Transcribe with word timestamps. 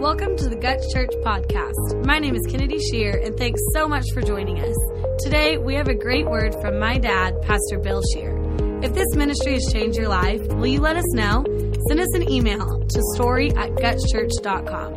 Welcome 0.00 0.34
to 0.38 0.48
the 0.48 0.56
Guts 0.56 0.90
Church 0.94 1.10
podcast. 1.22 2.06
My 2.06 2.18
name 2.18 2.34
is 2.34 2.40
Kennedy 2.48 2.78
Scheer, 2.78 3.20
and 3.22 3.36
thanks 3.36 3.60
so 3.74 3.86
much 3.86 4.06
for 4.14 4.22
joining 4.22 4.58
us. 4.58 4.74
Today, 5.22 5.58
we 5.58 5.74
have 5.74 5.88
a 5.88 5.94
great 5.94 6.24
word 6.24 6.54
from 6.62 6.78
my 6.78 6.96
dad, 6.96 7.34
Pastor 7.42 7.78
Bill 7.78 8.00
Scheer. 8.14 8.34
If 8.82 8.94
this 8.94 9.14
ministry 9.14 9.52
has 9.52 9.70
changed 9.70 9.98
your 9.98 10.08
life, 10.08 10.40
will 10.54 10.68
you 10.68 10.80
let 10.80 10.96
us 10.96 11.04
know? 11.12 11.44
Send 11.88 12.00
us 12.00 12.14
an 12.14 12.30
email 12.30 12.80
to 12.88 13.02
story 13.14 13.50
at 13.56 13.72
gutschurch.com. 13.72 14.94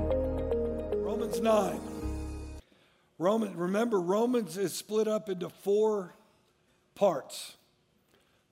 Romans 1.03 1.41
9. 1.41 1.81
Roman, 3.17 3.57
remember, 3.57 3.99
Romans 3.99 4.57
is 4.57 4.73
split 4.73 5.09
up 5.09 5.27
into 5.27 5.49
four 5.49 6.15
parts. 6.95 7.57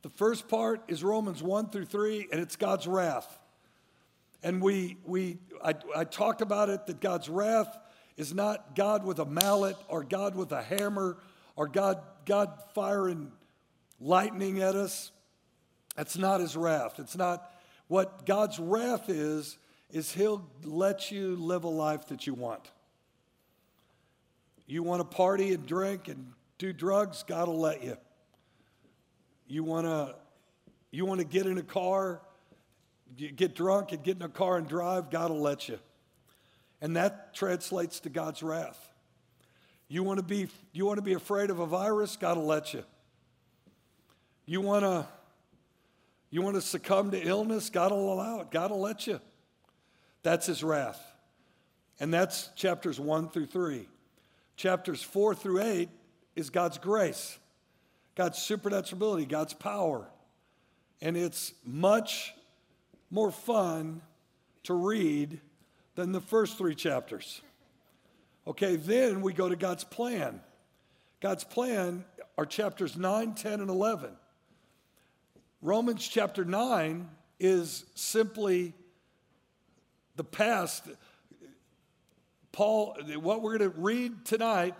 The 0.02 0.10
first 0.10 0.50
part 0.50 0.82
is 0.90 1.02
Romans 1.02 1.42
1 1.42 1.70
through 1.70 1.86
3, 1.86 2.28
and 2.30 2.42
it's 2.42 2.58
God's 2.58 2.88
wrath. 2.88 3.40
And 4.44 4.62
we, 4.62 4.98
we 5.04 5.38
I, 5.64 5.76
I 5.96 6.04
talked 6.04 6.42
about 6.42 6.70
it 6.70 6.86
that 6.88 7.00
God's 7.00 7.30
wrath 7.30 7.78
is 8.18 8.34
not 8.34 8.76
God 8.76 9.06
with 9.06 9.20
a 9.20 9.26
mallet 9.26 9.78
or 9.88 10.04
God 10.04 10.36
with 10.36 10.52
a 10.52 10.62
hammer 10.62 11.18
or 11.56 11.68
God, 11.68 12.02
God 12.26 12.52
firing 12.74 13.32
lightning 14.00 14.62
at 14.62 14.76
us. 14.76 15.12
That's 15.96 16.18
not 16.18 16.40
his 16.40 16.56
wrath. 16.56 17.00
It's 17.00 17.16
not 17.16 17.52
what 17.88 18.26
God's 18.26 18.58
wrath 18.58 19.10
is, 19.10 19.58
is 19.92 20.14
he'll 20.14 20.50
let 20.64 21.12
you 21.12 21.36
live 21.36 21.64
a 21.64 21.70
life 21.70 22.08
that 22.08 22.26
you 22.26 22.34
want. 22.34 22.72
You 24.66 24.84
want 24.84 25.02
to 25.02 25.16
party 25.16 25.54
and 25.54 25.66
drink 25.66 26.08
and 26.08 26.32
do 26.58 26.72
drugs, 26.72 27.24
God 27.24 27.48
will 27.48 27.60
let 27.60 27.84
you. 27.84 27.98
You 29.48 29.64
want 29.64 29.86
to 29.86 30.16
you 30.92 31.06
want 31.06 31.20
to 31.20 31.26
get 31.26 31.46
in 31.46 31.58
a 31.58 31.64
car 31.64 32.22
you 33.18 33.32
get 33.32 33.56
drunk 33.56 33.92
and 33.92 34.04
get 34.04 34.18
in 34.18 34.24
a 34.24 34.30
car 34.30 34.58
and 34.58 34.68
drive, 34.68 35.10
God 35.10 35.32
will 35.32 35.42
let 35.42 35.70
you. 35.70 35.80
And 36.82 36.96
that 36.96 37.34
translates 37.34 38.00
to 38.02 38.10
God's 38.10 38.42
wrath. 38.42 38.92
You 39.88 40.04
want 40.04 40.20
to 40.20 40.26
be, 40.26 40.48
you 40.72 40.86
want 40.86 40.98
to 40.98 41.04
be 41.04 41.14
afraid 41.14 41.50
of 41.50 41.60
a 41.60 41.66
virus, 41.66 42.16
God 42.16 42.38
will 42.38 42.46
let 42.46 42.74
you. 42.74 42.84
You 44.46 44.62
want 44.62 44.84
to 44.84 45.08
you 46.32 46.42
want 46.42 46.56
to 46.56 46.62
succumb 46.62 47.12
to 47.12 47.22
illness, 47.22 47.70
God 47.70 47.92
will 47.92 48.14
allow 48.14 48.40
it. 48.40 48.50
God 48.50 48.72
will 48.72 48.80
let 48.80 49.06
you. 49.06 49.20
That's 50.24 50.46
his 50.46 50.64
wrath. 50.64 51.00
And 52.00 52.14
that's 52.14 52.48
chapters 52.56 53.00
1 53.00 53.30
through 53.30 53.48
3. 53.48 53.88
Chapters 54.56 55.04
4 55.04 55.36
through 55.36 55.62
8 55.62 55.90
is 56.36 56.50
God's 56.50 56.78
grace, 56.78 57.38
God's 58.16 58.38
supernatural 58.38 58.98
ability, 58.98 59.26
God's 59.26 59.54
power. 59.54 60.08
And 61.02 61.18
it's 61.18 61.54
much 61.66 62.34
more 63.12 63.32
fun 63.32 64.02
to 64.64 64.74
read 64.74 65.40
than 65.96 66.14
the 66.14 66.22
first 66.22 66.58
three 66.58 66.76
chapters. 66.76 67.42
Okay, 68.48 68.78
then 68.78 69.22
we 69.22 69.34
go 69.34 69.50
to 69.50 69.56
God's 69.56 69.84
plan. 69.84 70.42
God's 71.20 71.44
plan 71.44 72.06
are 72.38 72.46
chapters 72.46 72.98
9, 72.98 73.36
10, 73.36 73.60
and 73.60 73.70
11. 73.70 74.12
Romans 75.62 76.08
chapter 76.08 76.44
9 76.44 77.08
is 77.40 77.86
simply 77.94 78.74
the 80.16 80.24
past. 80.24 80.86
Paul, 82.52 82.98
what 83.22 83.42
we're 83.42 83.58
going 83.58 83.72
to 83.72 83.80
read 83.80 84.26
tonight, 84.26 84.76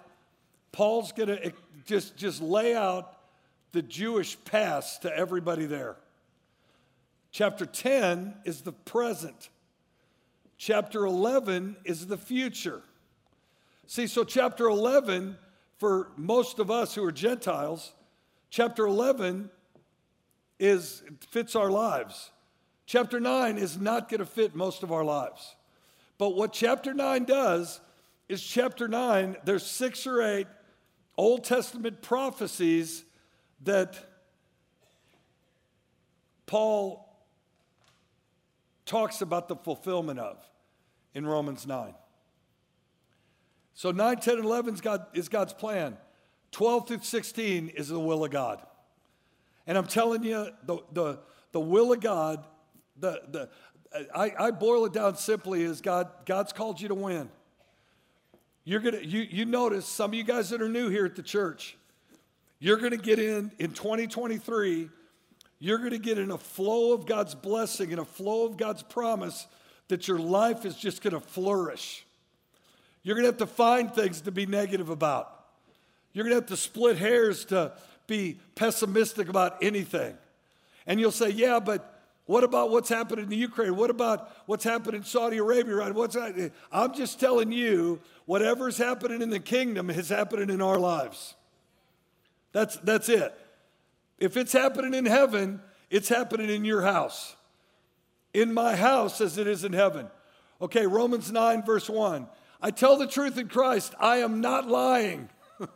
Paul's 0.72 1.12
going 1.12 1.30
to 1.30 1.54
just, 1.86 2.18
just 2.18 2.42
lay 2.42 2.76
out 2.76 3.16
the 3.74 3.82
Jewish 3.82 4.38
past 4.46 5.04
to 5.04 5.16
everybody 5.16 5.66
there. 5.66 5.98
Chapter 7.32 7.66
10 7.66 8.36
is 8.44 8.62
the 8.62 8.74
present. 8.74 9.50
Chapter 10.58 11.06
11 11.06 11.78
is 11.86 12.08
the 12.08 12.18
future. 12.18 12.82
See, 13.88 14.08
so 14.08 14.24
chapter 14.24 14.66
11, 14.66 15.38
for 15.78 16.12
most 16.18 16.60
of 16.60 16.70
us 16.70 16.94
who 16.94 17.04
are 17.04 17.12
Gentiles, 17.12 17.94
chapter 18.50 18.86
11 18.86 19.50
is 20.60 21.02
fits 21.30 21.56
our 21.56 21.72
lives. 21.72 22.32
Chapter 22.86 23.20
9 23.20 23.58
is 23.58 23.80
not 23.80 24.10
going 24.10 24.20
to 24.20 24.26
fit 24.26 24.54
most 24.54 24.84
of 24.84 24.92
our 24.92 25.04
lives. 25.04 25.56
But 26.18 26.36
what 26.36 26.54
chapter 26.54 26.94
9 26.94 27.24
does 27.24 27.80
is 28.30 28.44
chapter 28.44 28.88
9, 28.88 29.38
there's 29.44 29.66
six 29.66 30.06
or 30.06 30.22
eight 30.22 30.48
Old 31.18 31.44
Testament 31.44 32.02
prophecies 32.02 33.04
that 33.64 33.98
Paul 36.46 37.11
talks 38.86 39.22
about 39.22 39.48
the 39.48 39.56
fulfillment 39.56 40.20
of 40.20 40.38
in 41.14 41.26
Romans 41.26 41.68
9. 41.68 41.94
So 43.74 43.92
9, 43.92 44.18
10, 44.18 44.36
and 44.36 44.46
11 44.46 44.74
is, 44.76 44.82
God, 44.82 45.06
is 45.14 45.30
God's 45.30 45.54
plan. 45.54 45.98
12 46.52 46.88
through 46.88 47.00
16 47.02 47.70
is 47.70 47.88
the 47.88 48.00
will 48.00 48.24
of 48.24 48.32
God. 48.32 48.62
And 49.66 49.78
I'm 49.78 49.88
telling 49.88 50.24
you, 50.24 50.48
the, 50.66 50.80
the, 50.92 51.20
the 51.52 51.60
will 51.60 51.94
of 51.94 52.02
God, 52.02 52.46
the, 52.98 53.22
the, 53.30 53.50
I, 54.14 54.34
I 54.38 54.52
boil 54.52 54.86
it 54.86 54.94
down 54.94 55.16
simply 55.16 55.64
as 55.64 55.82
God, 55.82 56.10
God's 56.26 56.54
called 56.54 56.82
you 56.82 56.88
to 56.90 56.96
win. 56.96 57.30
You're 58.64 58.80
gonna, 58.80 59.02
you, 59.02 59.22
you 59.22 59.46
notice 59.46 59.86
some 59.86 60.12
of 60.12 60.14
you 60.16 60.24
guys 60.24 60.50
that 60.50 60.62
are 60.62 60.70
new 60.70 60.90
here 60.90 61.06
at 61.06 61.16
the 61.16 61.24
church, 61.24 61.78
you're 62.60 62.78
gonna 62.78 62.98
get 62.98 63.18
in 63.18 63.52
in 63.58 63.72
2023 63.72 64.90
you're 65.62 65.78
going 65.78 65.92
to 65.92 66.00
get 66.00 66.18
in 66.18 66.32
a 66.32 66.40
flow 66.40 66.92
of 66.92 67.06
God's 67.06 67.36
blessing 67.36 67.92
and 67.92 68.02
a 68.02 68.06
flow 68.06 68.48
of 68.48 68.58
God's 68.58 68.82
promise 68.82 69.46
that 69.90 70.08
your 70.08 70.18
life 70.18 70.66
is 70.66 70.76
just 70.76 71.04
going 71.04 71.14
to 71.14 71.20
flourish. 71.20 72.04
You're 73.04 73.16
going 73.16 73.26
to 73.26 73.30
have 73.30 73.38
to 73.38 73.46
find 73.46 73.94
things 73.94 74.22
to 74.22 74.32
be 74.32 74.48
negative 74.48 74.90
about. 74.90 75.32
You're 76.14 76.24
going 76.24 76.32
to 76.32 76.42
have 76.42 76.50
to 76.50 76.58
split 76.58 76.98
hairs 76.98 77.46
to 77.46 77.74
be 78.08 78.40
pessimistic 78.56 79.30
about 79.30 79.64
anything. 79.64 80.18
And 80.88 81.00
you'll 81.00 81.12
say, 81.12 81.30
yeah, 81.30 81.60
but 81.60 82.02
what 82.26 82.44
about 82.44 82.72
what's 82.72 82.90
happening 82.90 83.26
in 83.26 83.38
Ukraine? 83.38 83.76
What 83.76 83.92
about 83.92 84.32
what's 84.48 84.64
happening 84.64 85.02
in 85.02 85.06
Saudi 85.06 85.38
Arabia? 85.38 85.76
Right? 85.76 85.94
What's 85.94 86.18
I'm 86.72 86.94
just 86.96 87.20
telling 87.20 87.52
you, 87.52 88.02
whatever's 88.26 88.80
happening 88.80 89.22
in 89.22 89.30
the 89.30 89.40
kingdom 89.40 89.92
is 89.92 90.10
happening 90.10 90.50
in 90.50 90.60
our 90.60 90.80
lives. 90.80 91.36
That's, 92.52 92.78
that's 92.78 93.10
it. 93.10 93.38
If 94.22 94.38
it's 94.38 94.54
happening 94.54 94.94
in 94.94 95.08
heaven, 95.08 95.62
it's 95.90 96.08
happening 96.08 96.52
in 96.52 96.64
your 96.64 96.84
house. 96.84 97.36
In 98.36 98.54
my 98.54 98.76
house 98.76 99.20
as 99.20 99.40
it 99.40 99.48
is 99.48 99.64
in 99.64 99.74
heaven. 99.74 100.08
Okay, 100.62 100.86
Romans 100.86 101.32
9, 101.32 101.66
verse 101.66 101.90
1. 101.90 102.28
I 102.62 102.70
tell 102.70 102.98
the 102.98 103.08
truth 103.08 103.40
in 103.40 103.48
Christ, 103.48 103.96
I 104.00 104.18
am 104.18 104.40
not 104.40 104.68
lying. 104.68 105.28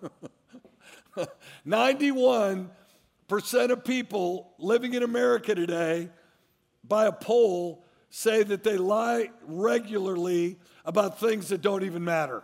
91% 1.68 2.70
of 3.72 3.84
people 3.84 4.54
living 4.60 4.94
in 4.94 5.02
America 5.02 5.56
today, 5.56 6.10
by 6.84 7.08
a 7.08 7.12
poll, 7.12 7.84
say 8.12 8.44
that 8.44 8.64
they 8.64 8.78
lie 8.78 9.32
regularly 9.48 10.60
about 10.86 11.20
things 11.20 11.50
that 11.50 11.64
don't 11.64 11.84
even 11.84 12.04
matter. 12.04 12.44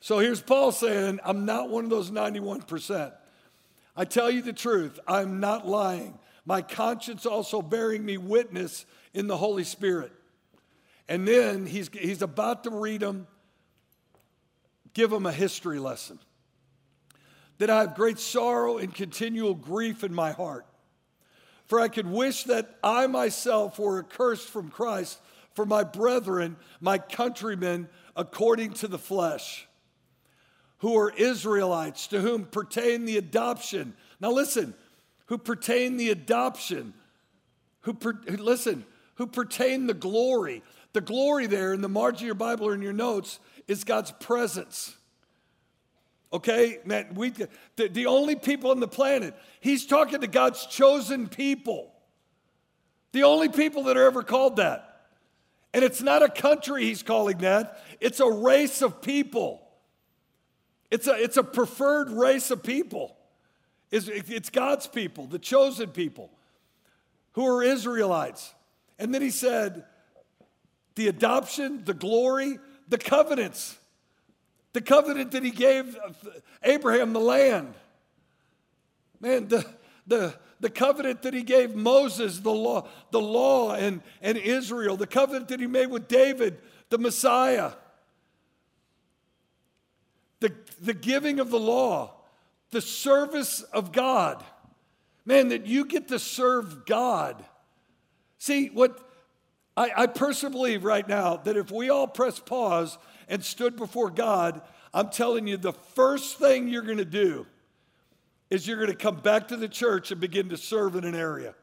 So 0.00 0.20
here's 0.20 0.40
Paul 0.40 0.72
saying, 0.72 1.20
I'm 1.22 1.44
not 1.44 1.68
one 1.68 1.84
of 1.84 1.90
those 1.90 2.10
91%. 2.10 3.12
I 3.96 4.04
tell 4.04 4.30
you 4.30 4.42
the 4.42 4.52
truth, 4.52 5.00
I'm 5.08 5.40
not 5.40 5.66
lying. 5.66 6.18
My 6.44 6.62
conscience 6.62 7.26
also 7.26 7.62
bearing 7.62 8.04
me 8.04 8.18
witness 8.18 8.84
in 9.14 9.26
the 9.26 9.36
Holy 9.36 9.64
Spirit. 9.64 10.12
And 11.08 11.26
then 11.26 11.66
he's, 11.66 11.88
he's 11.92 12.22
about 12.22 12.64
to 12.64 12.70
read 12.70 13.00
them, 13.00 13.26
give 14.92 15.10
them 15.10 15.26
a 15.26 15.32
history 15.32 15.78
lesson. 15.78 16.18
That 17.58 17.70
I 17.70 17.80
have 17.80 17.94
great 17.94 18.18
sorrow 18.18 18.76
and 18.76 18.94
continual 18.94 19.54
grief 19.54 20.04
in 20.04 20.14
my 20.14 20.32
heart. 20.32 20.66
For 21.64 21.80
I 21.80 21.88
could 21.88 22.06
wish 22.06 22.44
that 22.44 22.76
I 22.82 23.06
myself 23.06 23.78
were 23.78 23.98
accursed 23.98 24.48
from 24.48 24.68
Christ 24.68 25.20
for 25.54 25.64
my 25.64 25.84
brethren, 25.84 26.56
my 26.80 26.98
countrymen, 26.98 27.88
according 28.14 28.74
to 28.74 28.88
the 28.88 28.98
flesh 28.98 29.66
who 30.78 30.96
are 30.96 31.10
Israelites, 31.10 32.06
to 32.08 32.20
whom 32.20 32.44
pertain 32.44 33.04
the 33.04 33.16
adoption. 33.16 33.94
Now 34.20 34.30
listen, 34.30 34.74
who 35.26 35.38
pertain 35.38 35.96
the 35.96 36.10
adoption, 36.10 36.94
who, 37.80 37.94
per, 37.94 38.18
listen, 38.26 38.84
who 39.14 39.26
pertain 39.26 39.86
the 39.86 39.94
glory. 39.94 40.62
The 40.92 41.00
glory 41.00 41.46
there 41.46 41.72
in 41.72 41.82
the 41.82 41.88
margin 41.88 42.24
of 42.24 42.26
your 42.26 42.34
Bible 42.34 42.68
or 42.68 42.74
in 42.74 42.82
your 42.82 42.92
notes 42.92 43.38
is 43.68 43.84
God's 43.84 44.12
presence. 44.12 44.96
Okay, 46.32 46.78
man, 46.84 47.14
we, 47.14 47.30
the, 47.76 47.88
the 47.88 48.06
only 48.06 48.36
people 48.36 48.70
on 48.70 48.80
the 48.80 48.88
planet, 48.88 49.34
he's 49.60 49.86
talking 49.86 50.20
to 50.20 50.26
God's 50.26 50.66
chosen 50.66 51.28
people. 51.28 51.92
The 53.12 53.22
only 53.22 53.48
people 53.48 53.84
that 53.84 53.96
are 53.96 54.04
ever 54.04 54.22
called 54.22 54.56
that. 54.56 55.06
And 55.72 55.84
it's 55.84 56.02
not 56.02 56.22
a 56.22 56.28
country 56.28 56.84
he's 56.84 57.02
calling 57.02 57.38
that, 57.38 57.82
it's 58.00 58.20
a 58.20 58.30
race 58.30 58.82
of 58.82 59.02
people. 59.02 59.65
It's 60.90 61.06
a, 61.06 61.14
it's 61.14 61.36
a 61.36 61.42
preferred 61.42 62.10
race 62.10 62.50
of 62.50 62.62
people. 62.62 63.16
It's, 63.90 64.08
it's 64.08 64.50
God's 64.50 64.86
people, 64.86 65.26
the 65.26 65.38
chosen 65.38 65.90
people, 65.90 66.30
who 67.32 67.46
are 67.46 67.62
Israelites. 67.62 68.52
And 68.98 69.14
then 69.14 69.22
he 69.22 69.30
said, 69.30 69.84
the 70.94 71.08
adoption, 71.08 71.84
the 71.84 71.94
glory, 71.94 72.58
the 72.88 72.98
covenants. 72.98 73.76
The 74.72 74.80
covenant 74.80 75.32
that 75.32 75.42
he 75.42 75.50
gave 75.50 75.96
Abraham 76.62 77.12
the 77.12 77.20
land. 77.20 77.74
Man, 79.20 79.48
the, 79.48 79.64
the, 80.06 80.34
the 80.60 80.70
covenant 80.70 81.22
that 81.22 81.34
he 81.34 81.42
gave 81.42 81.74
Moses, 81.74 82.40
the 82.40 82.52
law, 82.52 82.86
the 83.10 83.20
law 83.20 83.72
and, 83.74 84.02
and 84.20 84.36
Israel, 84.36 84.96
the 84.96 85.06
covenant 85.06 85.48
that 85.48 85.60
he 85.60 85.66
made 85.66 85.86
with 85.86 86.08
David, 86.08 86.58
the 86.90 86.98
Messiah, 86.98 87.72
the, 90.40 90.52
the 90.80 90.94
giving 90.94 91.40
of 91.40 91.50
the 91.50 91.58
law, 91.58 92.12
the 92.70 92.80
service 92.80 93.62
of 93.62 93.92
God. 93.92 94.44
Man, 95.24 95.48
that 95.48 95.66
you 95.66 95.84
get 95.84 96.08
to 96.08 96.18
serve 96.18 96.86
God. 96.86 97.44
See, 98.38 98.68
what 98.68 99.00
I, 99.76 99.90
I 99.96 100.06
personally 100.06 100.52
believe 100.52 100.84
right 100.84 101.06
now 101.06 101.36
that 101.38 101.56
if 101.56 101.70
we 101.70 101.90
all 101.90 102.06
press 102.06 102.38
pause 102.38 102.96
and 103.28 103.44
stood 103.44 103.76
before 103.76 104.10
God, 104.10 104.62
I'm 104.94 105.10
telling 105.10 105.46
you, 105.46 105.56
the 105.56 105.72
first 105.72 106.38
thing 106.38 106.68
you're 106.68 106.82
going 106.82 106.98
to 106.98 107.04
do 107.04 107.46
is 108.50 108.66
you're 108.66 108.76
going 108.76 108.88
to 108.88 108.94
come 108.94 109.16
back 109.16 109.48
to 109.48 109.56
the 109.56 109.68
church 109.68 110.10
and 110.10 110.20
begin 110.20 110.48
to 110.50 110.56
serve 110.56 110.94
in 110.94 111.04
an 111.04 111.14
area. 111.14 111.54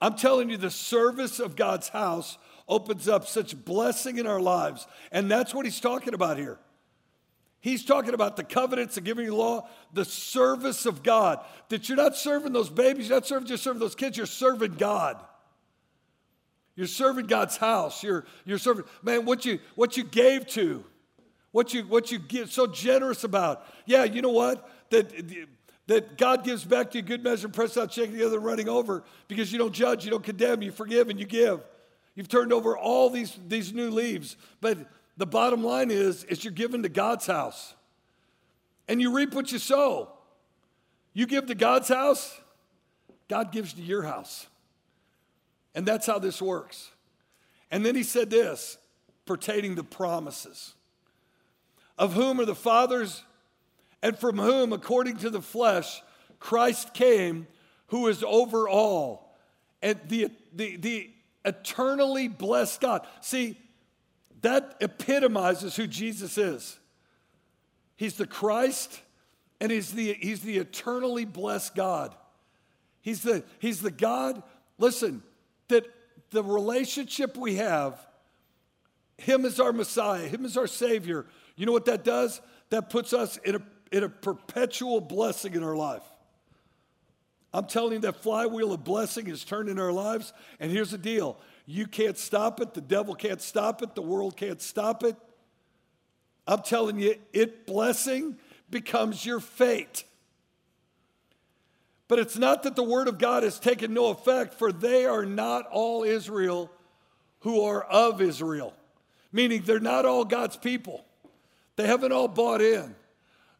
I'm 0.00 0.16
telling 0.16 0.50
you, 0.50 0.56
the 0.56 0.70
service 0.70 1.38
of 1.38 1.54
God's 1.54 1.88
house 1.88 2.36
opens 2.68 3.08
up 3.08 3.26
such 3.26 3.64
blessing 3.64 4.18
in 4.18 4.26
our 4.26 4.40
lives. 4.40 4.86
And 5.10 5.30
that's 5.30 5.54
what 5.54 5.64
he's 5.64 5.80
talking 5.80 6.14
about 6.14 6.38
here. 6.38 6.58
He's 7.60 7.84
talking 7.84 8.12
about 8.12 8.36
the 8.36 8.42
covenants, 8.42 8.96
the 8.96 9.00
giving 9.00 9.28
of 9.28 9.34
law, 9.34 9.68
the 9.92 10.04
service 10.04 10.84
of 10.84 11.04
God. 11.04 11.38
That 11.68 11.88
you're 11.88 11.96
not 11.96 12.16
serving 12.16 12.52
those 12.52 12.68
babies, 12.68 13.08
you're 13.08 13.16
not 13.16 13.26
serving 13.26 13.46
just 13.46 13.62
serving 13.62 13.78
those 13.78 13.94
kids, 13.94 14.16
you're 14.16 14.26
serving 14.26 14.74
God. 14.74 15.22
You're 16.74 16.86
serving 16.88 17.26
God's 17.26 17.56
house. 17.56 18.02
You're, 18.02 18.24
you're 18.44 18.58
serving, 18.58 18.84
man, 19.02 19.24
what 19.26 19.44
you, 19.44 19.60
what 19.74 19.96
you 19.96 20.04
gave 20.04 20.46
to, 20.48 20.84
what 21.52 21.72
you, 21.72 21.82
what 21.82 22.10
you 22.10 22.18
give 22.18 22.50
so 22.50 22.66
generous 22.66 23.24
about. 23.24 23.64
Yeah, 23.86 24.04
you 24.04 24.22
know 24.22 24.30
what? 24.30 24.68
That, 24.90 25.12
that 25.86 26.16
God 26.16 26.44
gives 26.44 26.64
back 26.64 26.90
to 26.92 26.98
you 26.98 27.02
good 27.02 27.22
measure, 27.22 27.48
pressed 27.48 27.76
out, 27.76 27.92
shaken 27.92 28.14
together, 28.14 28.40
running 28.40 28.68
over 28.68 29.04
because 29.28 29.52
you 29.52 29.58
don't 29.58 29.72
judge, 29.72 30.04
you 30.04 30.10
don't 30.10 30.24
condemn, 30.24 30.62
you 30.62 30.72
forgive, 30.72 31.10
and 31.10 31.20
you 31.20 31.26
give. 31.26 31.60
You've 32.14 32.28
turned 32.28 32.52
over 32.52 32.76
all 32.76 33.10
these, 33.10 33.36
these 33.48 33.72
new 33.72 33.90
leaves. 33.90 34.36
But 34.60 34.78
the 35.16 35.26
bottom 35.26 35.64
line 35.64 35.90
is, 35.90 36.24
is 36.24 36.44
you're 36.44 36.52
giving 36.52 36.82
to 36.82 36.88
God's 36.88 37.26
house. 37.26 37.74
And 38.88 39.00
you 39.00 39.14
reap 39.14 39.34
what 39.34 39.52
you 39.52 39.58
sow. 39.58 40.10
You 41.14 41.26
give 41.26 41.46
to 41.46 41.54
God's 41.54 41.88
house, 41.88 42.38
God 43.28 43.52
gives 43.52 43.74
to 43.74 43.82
your 43.82 44.02
house. 44.02 44.46
And 45.74 45.86
that's 45.86 46.06
how 46.06 46.18
this 46.18 46.40
works. 46.40 46.90
And 47.70 47.84
then 47.84 47.94
he 47.94 48.02
said 48.02 48.30
this 48.30 48.78
pertaining 49.24 49.76
to 49.76 49.82
promises 49.82 50.74
of 51.98 52.14
whom 52.14 52.40
are 52.40 52.44
the 52.44 52.54
fathers, 52.54 53.22
and 54.02 54.18
from 54.18 54.38
whom, 54.38 54.72
according 54.72 55.18
to 55.18 55.30
the 55.30 55.40
flesh, 55.40 56.02
Christ 56.40 56.94
came, 56.94 57.46
who 57.88 58.08
is 58.08 58.24
over 58.24 58.68
all. 58.68 59.36
And 59.80 60.00
the, 60.08 60.30
the, 60.52 60.76
the 60.76 61.10
eternally 61.44 62.28
blessed 62.28 62.80
God. 62.80 63.06
See, 63.20 63.58
that 64.42 64.76
epitomizes 64.80 65.76
who 65.76 65.86
Jesus 65.86 66.36
is. 66.36 66.78
He's 67.96 68.14
the 68.14 68.26
Christ, 68.26 69.00
and 69.60 69.70
he's 69.70 69.92
the, 69.92 70.14
he's 70.14 70.40
the 70.40 70.58
eternally 70.58 71.24
blessed 71.24 71.74
God. 71.74 72.14
He's 73.00 73.22
the, 73.22 73.44
he's 73.58 73.80
the 73.80 73.90
God, 73.90 74.42
listen, 74.78 75.22
that 75.68 75.86
the 76.30 76.42
relationship 76.42 77.36
we 77.36 77.56
have, 77.56 78.04
Him 79.18 79.44
as 79.44 79.60
our 79.60 79.72
Messiah, 79.72 80.26
Him 80.26 80.44
as 80.44 80.56
our 80.56 80.66
Savior, 80.66 81.26
you 81.56 81.66
know 81.66 81.72
what 81.72 81.84
that 81.86 82.04
does? 82.04 82.40
That 82.70 82.90
puts 82.90 83.12
us 83.12 83.36
in 83.38 83.56
a, 83.56 83.62
in 83.90 84.04
a 84.04 84.08
perpetual 84.08 85.00
blessing 85.00 85.54
in 85.54 85.62
our 85.62 85.76
life. 85.76 86.02
I'm 87.54 87.66
telling 87.66 87.92
you, 87.92 87.98
that 88.00 88.22
flywheel 88.22 88.72
of 88.72 88.82
blessing 88.82 89.26
is 89.26 89.44
turned 89.44 89.68
in 89.68 89.78
our 89.78 89.92
lives. 89.92 90.32
And 90.58 90.70
here's 90.70 90.90
the 90.90 90.98
deal 90.98 91.38
you 91.66 91.86
can't 91.86 92.18
stop 92.18 92.60
it, 92.60 92.74
the 92.74 92.80
devil 92.80 93.14
can't 93.14 93.40
stop 93.40 93.82
it, 93.82 93.94
the 93.94 94.02
world 94.02 94.36
can't 94.36 94.60
stop 94.60 95.04
it. 95.04 95.16
I'm 96.46 96.62
telling 96.62 96.98
you, 96.98 97.16
it 97.32 97.66
blessing 97.66 98.36
becomes 98.70 99.24
your 99.24 99.38
fate. 99.38 100.04
But 102.08 102.18
it's 102.18 102.36
not 102.36 102.64
that 102.64 102.76
the 102.76 102.82
word 102.82 103.08
of 103.08 103.18
God 103.18 103.42
has 103.42 103.58
taken 103.58 103.94
no 103.94 104.08
effect, 104.08 104.54
for 104.54 104.72
they 104.72 105.06
are 105.06 105.24
not 105.24 105.66
all 105.70 106.02
Israel 106.02 106.70
who 107.40 107.62
are 107.62 107.82
of 107.82 108.20
Israel, 108.20 108.74
meaning 109.30 109.62
they're 109.64 109.80
not 109.80 110.04
all 110.04 110.24
God's 110.24 110.56
people. 110.56 111.04
They 111.76 111.86
haven't 111.86 112.12
all 112.12 112.28
bought 112.28 112.60
in, 112.60 112.94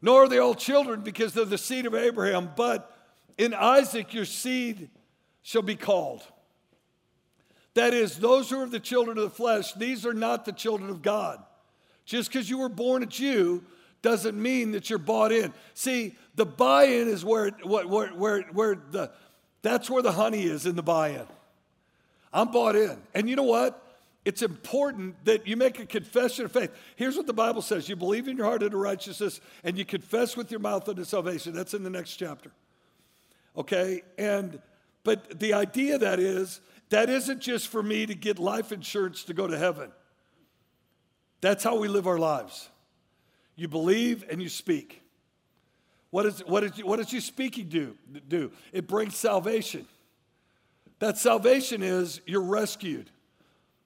nor 0.01 0.25
are 0.25 0.29
they 0.29 0.39
all 0.39 0.55
children 0.55 1.01
because 1.01 1.33
they're 1.33 1.45
the 1.45 1.57
seed 1.57 1.87
of 1.87 1.95
Abraham. 1.95 2.51
But 2.57 2.91
in 3.39 3.55
Isaac, 3.55 4.15
your 4.15 4.25
seed 4.25 4.91
shall 5.43 5.63
be 5.63 5.77
called. 5.77 6.23
That 7.75 7.95
is, 7.95 8.19
those 8.19 8.51
who 8.51 8.61
are 8.61 8.67
the 8.67 8.81
children 8.81 9.17
of 9.17 9.25
the 9.25 9.31
flesh, 9.31 9.73
these 9.73 10.05
are 10.05 10.13
not 10.13 10.45
the 10.45 10.53
children 10.53 10.91
of 10.91 11.03
God. 11.03 11.43
Just 12.05 12.31
because 12.31 12.51
you 12.51 12.59
were 12.59 12.69
born 12.69 13.03
a 13.03 13.07
Jew 13.07 13.65
doesn't 14.03 14.41
mean 14.41 14.73
that 14.73 14.91
you're 14.91 14.99
bought 14.99 15.33
in. 15.33 15.53
See, 15.75 16.17
the 16.35 16.45
buy-in 16.45 17.09
is 17.09 17.25
where, 17.25 17.51
where, 17.65 18.09
where, 18.09 18.43
where 18.43 18.75
the, 18.91 19.11
that's 19.63 19.89
where 19.89 20.03
the 20.03 20.13
honey 20.13 20.43
is 20.43 20.67
in 20.67 20.77
the 20.77 20.83
buy-in. 20.83 21.27
I'm 22.33 22.51
bought 22.51 22.77
in. 22.77 22.99
And 23.15 23.29
you 23.29 23.37
know 23.37 23.45
what? 23.45 23.79
It's 24.25 24.43
important 24.43 25.25
that 25.25 25.47
you 25.47 25.57
make 25.57 25.81
a 25.81 25.87
confession 25.87 26.45
of 26.45 26.53
faith. 26.53 26.71
Here's 26.95 27.17
what 27.17 27.27
the 27.27 27.33
Bible 27.33 27.63
says 27.63 27.89
you 27.89 27.97
believe 27.97 28.29
in 28.29 28.37
your 28.37 28.47
heart 28.47 28.63
unto 28.63 28.77
righteousness, 28.77 29.41
and 29.65 29.77
you 29.77 29.85
confess 29.85 30.37
with 30.37 30.51
your 30.51 30.61
mouth 30.61 30.89
unto 30.89 31.05
salvation. 31.05 31.53
That's 31.53 31.75
in 31.75 31.83
the 31.83 31.91
next 31.91 32.17
chapter. 32.17 32.51
Okay? 33.57 34.03
And 34.19 34.61
but 35.05 35.41
the 35.41 35.55
idea 35.55 35.99
that 35.99 36.21
is 36.21 36.61
that 36.91 37.09
isn't 37.09 37.41
just 37.41 37.69
for 37.69 37.83
me 37.83 38.07
to 38.07 38.15
get 38.15 38.39
life 38.39 38.71
insurance 38.71 39.25
to 39.25 39.35
go 39.35 39.47
to 39.47 39.57
heaven. 39.57 39.91
That's 41.41 41.65
how 41.65 41.77
we 41.77 41.89
live 41.89 42.07
our 42.07 42.19
lives. 42.19 42.69
You 43.57 43.69
believe 43.69 44.25
and 44.31 44.43
you 44.43 44.49
speak. 44.49 45.03
What, 46.11 46.27
is, 46.27 46.41
what, 46.41 46.63
is, 46.63 46.73
what 46.85 46.99
does 46.99 47.11
your 47.11 47.23
speaking 47.23 47.69
do, 47.69 47.97
do? 48.29 48.53
It 48.73 48.87
brings 48.87 49.17
salvation. 49.17 49.87
That 50.99 51.17
salvation 51.17 51.83
is 51.83 52.21
you're 52.27 52.43
rescued. 52.43 53.11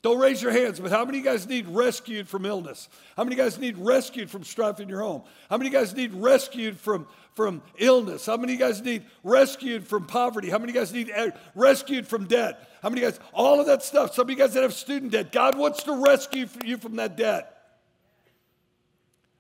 Don't 0.03 0.19
raise 0.19 0.41
your 0.41 0.53
hands, 0.53 0.79
but 0.79 0.91
how 0.91 1.05
many 1.05 1.19
of 1.19 1.25
you 1.25 1.31
guys 1.31 1.49
need 1.49 1.67
rescued 1.69 2.29
from 2.29 2.47
illness? 2.47 2.89
How 3.17 3.25
many 3.25 3.35
of 3.35 3.39
you 3.39 3.45
guys 3.45 3.59
need 3.59 3.79
rescued 3.79 4.31
from 4.31 4.45
strife 4.45 4.79
in 4.79 4.89
your 4.89 5.01
home? 5.01 5.23
How 5.51 5.57
many 5.57 5.69
of 5.69 5.73
you 5.73 5.79
guys 5.81 5.95
need 5.95 6.15
rescued 6.15 6.79
from, 6.79 7.07
from 7.35 7.63
illness? 7.79 8.27
How 8.27 8.37
many 8.37 8.55
of 8.55 8.61
you 8.61 8.67
guys 8.67 8.83
need 8.83 9.05
rescued 9.25 9.87
from 9.87 10.07
poverty? 10.07 10.49
How 10.49 10.59
many 10.59 10.71
of 10.71 10.77
you 10.77 10.81
guys 10.81 10.93
need 10.93 11.11
eh, 11.13 11.31
rescued 11.55 12.07
from 12.07 12.27
debt? 12.27 12.71
How 12.83 12.89
many 12.89 13.03
of 13.03 13.15
you 13.15 13.19
guys, 13.19 13.29
all 13.33 13.59
of 13.59 13.67
that 13.67 13.83
stuff. 13.83 14.15
Some 14.15 14.27
of 14.27 14.31
you 14.31 14.37
guys 14.37 14.55
that 14.55 14.63
have 14.63 14.75
student 14.75 15.13
debt, 15.13 15.33
God 15.33 15.59
wants 15.59 15.83
to 15.85 16.05
rescue 16.05 16.47
you 16.65 16.77
from 16.77 16.97
that 16.97 17.17
debt. 17.17 17.53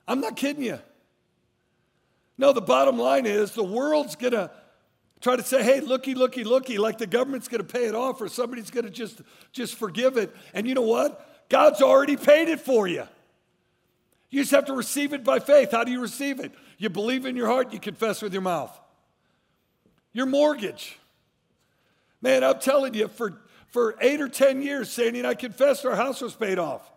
I'm 0.08 0.20
not 0.20 0.36
kidding 0.36 0.64
you. 0.64 0.78
No, 2.38 2.52
the 2.52 2.60
bottom 2.60 2.98
line 2.98 3.26
is 3.26 3.52
the 3.52 3.64
world's 3.64 4.16
to 4.16 4.50
try 5.20 5.36
to 5.36 5.42
say, 5.42 5.62
hey, 5.62 5.80
looky, 5.80 6.14
looky, 6.14 6.44
looky, 6.44 6.78
like 6.78 6.98
the 6.98 7.06
government's 7.06 7.48
going 7.48 7.64
to 7.64 7.72
pay 7.72 7.86
it 7.86 7.94
off 7.94 8.20
or 8.20 8.28
somebody's 8.28 8.70
going 8.70 8.84
to 8.84 8.90
just, 8.90 9.20
just 9.52 9.74
forgive 9.74 10.16
it. 10.16 10.34
And 10.54 10.66
you 10.66 10.74
know 10.74 10.82
what? 10.82 11.48
God's 11.48 11.80
already 11.80 12.16
paid 12.16 12.48
it 12.48 12.60
for 12.60 12.86
you. 12.86 13.04
You 14.30 14.42
just 14.42 14.52
have 14.52 14.66
to 14.66 14.72
receive 14.72 15.12
it 15.12 15.24
by 15.24 15.38
faith. 15.38 15.70
How 15.70 15.84
do 15.84 15.92
you 15.92 16.00
receive 16.00 16.40
it? 16.40 16.52
You 16.78 16.90
believe 16.90 17.24
in 17.24 17.36
your 17.36 17.46
heart, 17.46 17.72
you 17.72 17.80
confess 17.80 18.20
with 18.20 18.32
your 18.32 18.42
mouth. 18.42 18.76
Your 20.12 20.26
mortgage. 20.26 20.98
Man, 22.20 22.42
I'm 22.42 22.58
telling 22.58 22.94
you, 22.94 23.08
for, 23.08 23.40
for 23.68 23.96
eight 24.00 24.20
or 24.20 24.28
10 24.28 24.62
years, 24.62 24.90
Sandy 24.90 25.20
and 25.20 25.28
I 25.28 25.34
confessed 25.34 25.86
our 25.86 25.94
house 25.94 26.20
was 26.20 26.34
paid 26.34 26.58
off. 26.58 26.90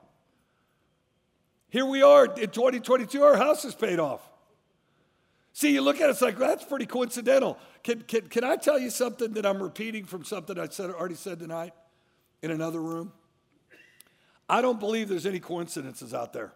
Here 1.69 1.85
we 1.85 2.01
are 2.01 2.25
in 2.25 2.49
2022, 2.49 3.21
our 3.21 3.37
house 3.37 3.63
is 3.63 3.75
paid 3.75 3.99
off. 3.99 4.28
See, 5.53 5.73
you 5.73 5.81
look 5.81 5.97
at 5.99 6.07
it, 6.07 6.11
it's 6.11 6.21
like, 6.21 6.39
well, 6.39 6.49
that's 6.49 6.63
pretty 6.63 6.85
coincidental. 6.85 7.57
Can, 7.83 8.01
can, 8.01 8.27
can 8.27 8.43
I 8.43 8.55
tell 8.55 8.79
you 8.79 8.89
something 8.89 9.33
that 9.33 9.45
I'm 9.45 9.61
repeating 9.61 10.05
from 10.05 10.23
something 10.23 10.57
I 10.57 10.67
said, 10.67 10.89
already 10.89 11.15
said 11.15 11.39
tonight 11.39 11.73
in 12.41 12.51
another 12.51 12.81
room? 12.81 13.11
I 14.47 14.61
don't 14.61 14.79
believe 14.79 15.09
there's 15.09 15.25
any 15.25 15.39
coincidences 15.39 16.13
out 16.13 16.33
there. 16.33 16.53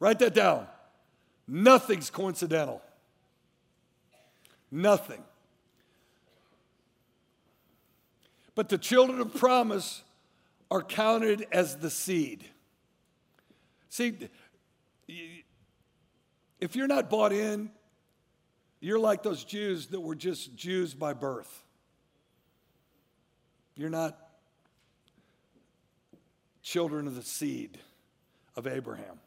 Write 0.00 0.18
that 0.20 0.34
down. 0.34 0.66
Nothing's 1.46 2.10
coincidental. 2.10 2.82
Nothing. 4.70 5.22
But 8.54 8.68
the 8.68 8.78
children 8.78 9.20
of 9.20 9.34
promise 9.34 10.02
are 10.70 10.82
counted 10.82 11.46
as 11.50 11.76
the 11.76 11.90
seed. 11.90 12.44
See, 13.88 14.28
if 16.60 16.76
you're 16.76 16.86
not 16.86 17.08
bought 17.10 17.32
in, 17.32 17.70
you're 18.80 18.98
like 18.98 19.22
those 19.22 19.44
Jews 19.44 19.88
that 19.88 20.00
were 20.00 20.14
just 20.14 20.54
Jews 20.54 20.94
by 20.94 21.12
birth. 21.12 21.64
You're 23.74 23.90
not 23.90 24.16
children 26.62 27.06
of 27.06 27.14
the 27.14 27.22
seed 27.22 27.78
of 28.56 28.66
Abraham. 28.66 29.20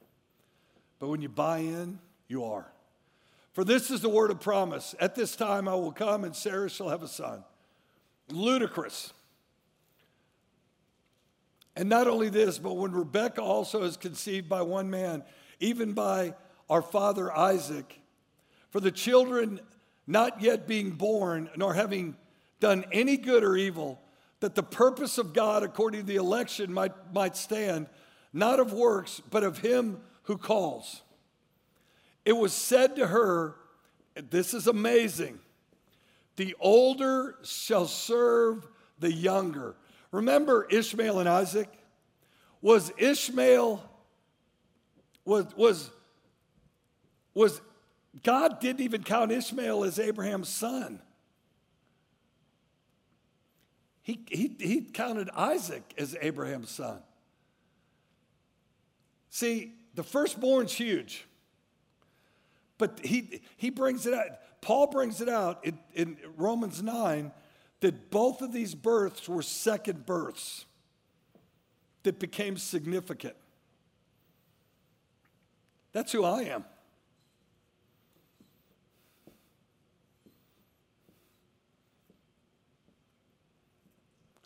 But 1.00 1.08
when 1.08 1.22
you 1.22 1.30
buy 1.30 1.60
in, 1.60 2.00
you 2.28 2.46
are. 2.46 2.72
For 3.54 3.64
this 3.64 3.90
is 3.90 4.02
the 4.02 4.10
word 4.10 4.30
of 4.30 4.40
promise. 4.40 4.94
At 5.00 5.16
this 5.16 5.36
time 5.36 5.68
I 5.68 5.76
will 5.76 5.92
come, 5.92 6.24
and 6.24 6.36
Sarah 6.36 6.70
shall 6.70 6.90
have 6.90 7.04
a 7.04 7.08
son. 7.08 7.44
Ludicrous. 8.30 9.12
And 11.76 11.90
not 11.90 12.08
only 12.08 12.30
this, 12.30 12.60
but 12.60 12.76
when 12.76 12.92
Rebekah 12.92 13.42
also 13.42 13.84
is 13.84 13.98
conceived 13.98 14.48
by 14.48 14.62
one 14.62 14.90
man, 14.90 15.24
even 15.60 15.94
by 15.94 16.36
our 16.72 16.82
father 16.82 17.30
Isaac, 17.38 18.00
for 18.70 18.80
the 18.80 18.92
children 18.92 19.60
not 20.08 20.42
yet 20.42 20.70
being 20.70 20.92
born, 20.92 21.50
nor 21.58 21.74
having 21.74 22.16
done 22.62 22.86
any 22.94 23.18
good 23.18 23.44
or 23.44 23.58
evil, 23.58 24.02
that 24.40 24.56
the 24.56 24.64
purpose 24.64 25.18
of 25.18 25.34
God 25.34 25.64
according 25.64 26.00
to 26.00 26.08
the 26.08 26.16
election 26.16 26.72
might, 26.72 26.94
might 27.14 27.36
stand, 27.36 27.88
not 28.32 28.62
of 28.62 28.72
works, 28.72 29.22
but 29.30 29.44
of 29.44 29.58
him 29.58 30.00
who 30.24 30.38
calls. 30.38 31.02
It 32.24 32.38
was 32.38 32.54
said 32.54 32.96
to 32.96 33.08
her, 33.08 33.58
This 34.16 34.54
is 34.54 34.66
amazing. 34.66 35.40
The 36.38 36.56
older 36.58 37.36
shall 37.44 37.86
serve 37.86 38.66
the 38.98 39.12
younger. 39.12 39.76
Remember 40.12 40.66
Ishmael 40.72 41.20
and 41.20 41.28
Isaac? 41.28 41.68
Was 42.62 42.94
Ishmael, 42.98 43.84
was, 45.26 45.48
was, 45.58 45.92
was, 47.34 47.62
God 48.24 48.60
didn't 48.60 48.82
even 48.82 49.04
count 49.04 49.32
Ishmael 49.32 49.84
as 49.84 50.00
Abraham's 50.00 50.50
son. 50.50 51.02
He, 54.04 54.22
he, 54.30 54.56
he 54.60 54.82
counted 54.82 55.30
Isaac 55.36 55.94
as 55.98 56.16
Abraham's 56.22 56.72
son. 56.72 57.00
See, 59.30 59.74
the 59.96 60.04
firstborn's 60.04 60.74
huge. 60.74 61.26
But 62.78 63.00
he, 63.04 63.42
he 63.58 63.70
brings 63.70 64.08
it 64.08 64.14
out, 64.14 64.26
Paul 64.60 64.88
brings 64.88 65.22
it 65.22 65.30
out 65.30 65.64
in, 65.64 65.78
in 65.94 66.18
Romans 66.36 66.82
9 66.82 67.32
that 67.80 68.12
both 68.12 68.42
of 68.42 68.54
these 68.54 68.76
births 68.76 69.30
were 69.30 69.42
second 69.42 70.06
births 70.06 70.66
that 72.04 72.20
became 72.20 72.58
significant. 72.58 73.36
That's 75.92 76.12
who 76.12 76.24
I 76.24 76.44
am. 76.44 76.66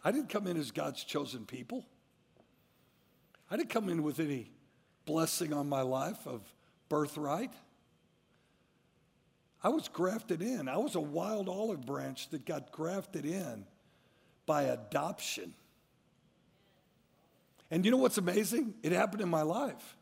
I 0.05 0.11
didn't 0.11 0.29
come 0.29 0.45
in 0.45 0.55
as 0.55 0.69
God's 0.69 1.03
chosen 1.03 1.45
people. 1.45 1.83
I 3.49 3.57
didn't 3.57 3.71
come 3.71 3.89
in 3.89 4.03
with 4.03 4.19
any 4.19 4.51
blessing 5.05 5.51
on 5.51 5.67
my 5.67 5.81
life 5.81 6.27
of 6.27 6.41
birthright. 6.89 7.51
I 9.63 9.69
was 9.69 9.87
grafted 9.87 10.43
in. 10.43 10.69
I 10.69 10.77
was 10.77 10.93
a 10.93 10.99
wild 10.99 11.49
olive 11.49 11.87
branch 11.87 12.29
that 12.29 12.45
got 12.45 12.71
grafted 12.71 13.25
in 13.25 13.65
by 14.45 14.63
adoption. 14.63 15.55
And 17.71 17.83
you 17.83 17.89
know 17.89 17.97
what's 17.97 18.19
amazing? 18.19 18.75
It 18.83 18.91
happened 18.91 19.23
in 19.23 19.29
my 19.29 19.41
life. 19.41 19.97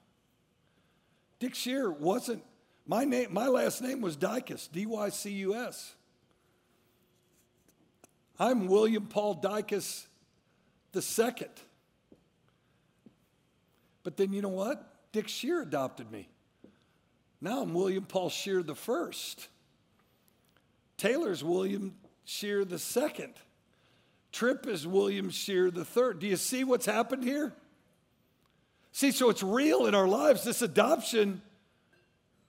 Dick 1.40 1.56
Scheer 1.56 1.90
wasn't, 1.90 2.44
my, 2.86 3.06
name, 3.06 3.34
my 3.34 3.48
last 3.48 3.82
name 3.82 4.02
was 4.02 4.18
Dycus, 4.18 4.70
D 4.70 4.86
Y 4.86 5.10
C 5.10 5.32
U 5.32 5.56
S. 5.56 5.96
I'm 8.40 8.68
William 8.68 9.06
Paul 9.08 9.36
the 10.92 11.02
second. 11.02 11.50
But 14.04 14.18
then 14.18 14.34
you 14.34 14.42
know 14.42 14.50
what? 14.50 15.12
Dick 15.12 15.28
Scheer 15.28 15.62
adopted 15.62 16.12
me. 16.12 16.28
Now 17.40 17.62
I'm 17.62 17.74
William 17.74 18.06
Paul 18.06 18.30
Scheer 18.30 18.64
the 18.64 18.76
first. 18.76 19.48
Taylor's 20.98 21.44
William 21.44 21.96
Scheer 22.26 22.66
the 22.66 22.80
second. 22.80 23.34
Tripp 24.32 24.68
is 24.68 24.88
William 24.88 25.30
Scheer 25.30 25.70
the 25.70 25.86
third. 25.86 26.20
Do 26.20 26.28
you 26.28 26.38
see 26.38 26.64
what's 26.64 26.86
happened 26.86 27.24
here? 27.24 27.54
See, 28.92 29.12
so 29.12 29.30
it's 29.30 29.44
real 29.44 29.86
in 29.86 29.96
our 29.96 30.08
lives. 30.08 30.44
This 30.44 30.62
adoption, 30.62 31.42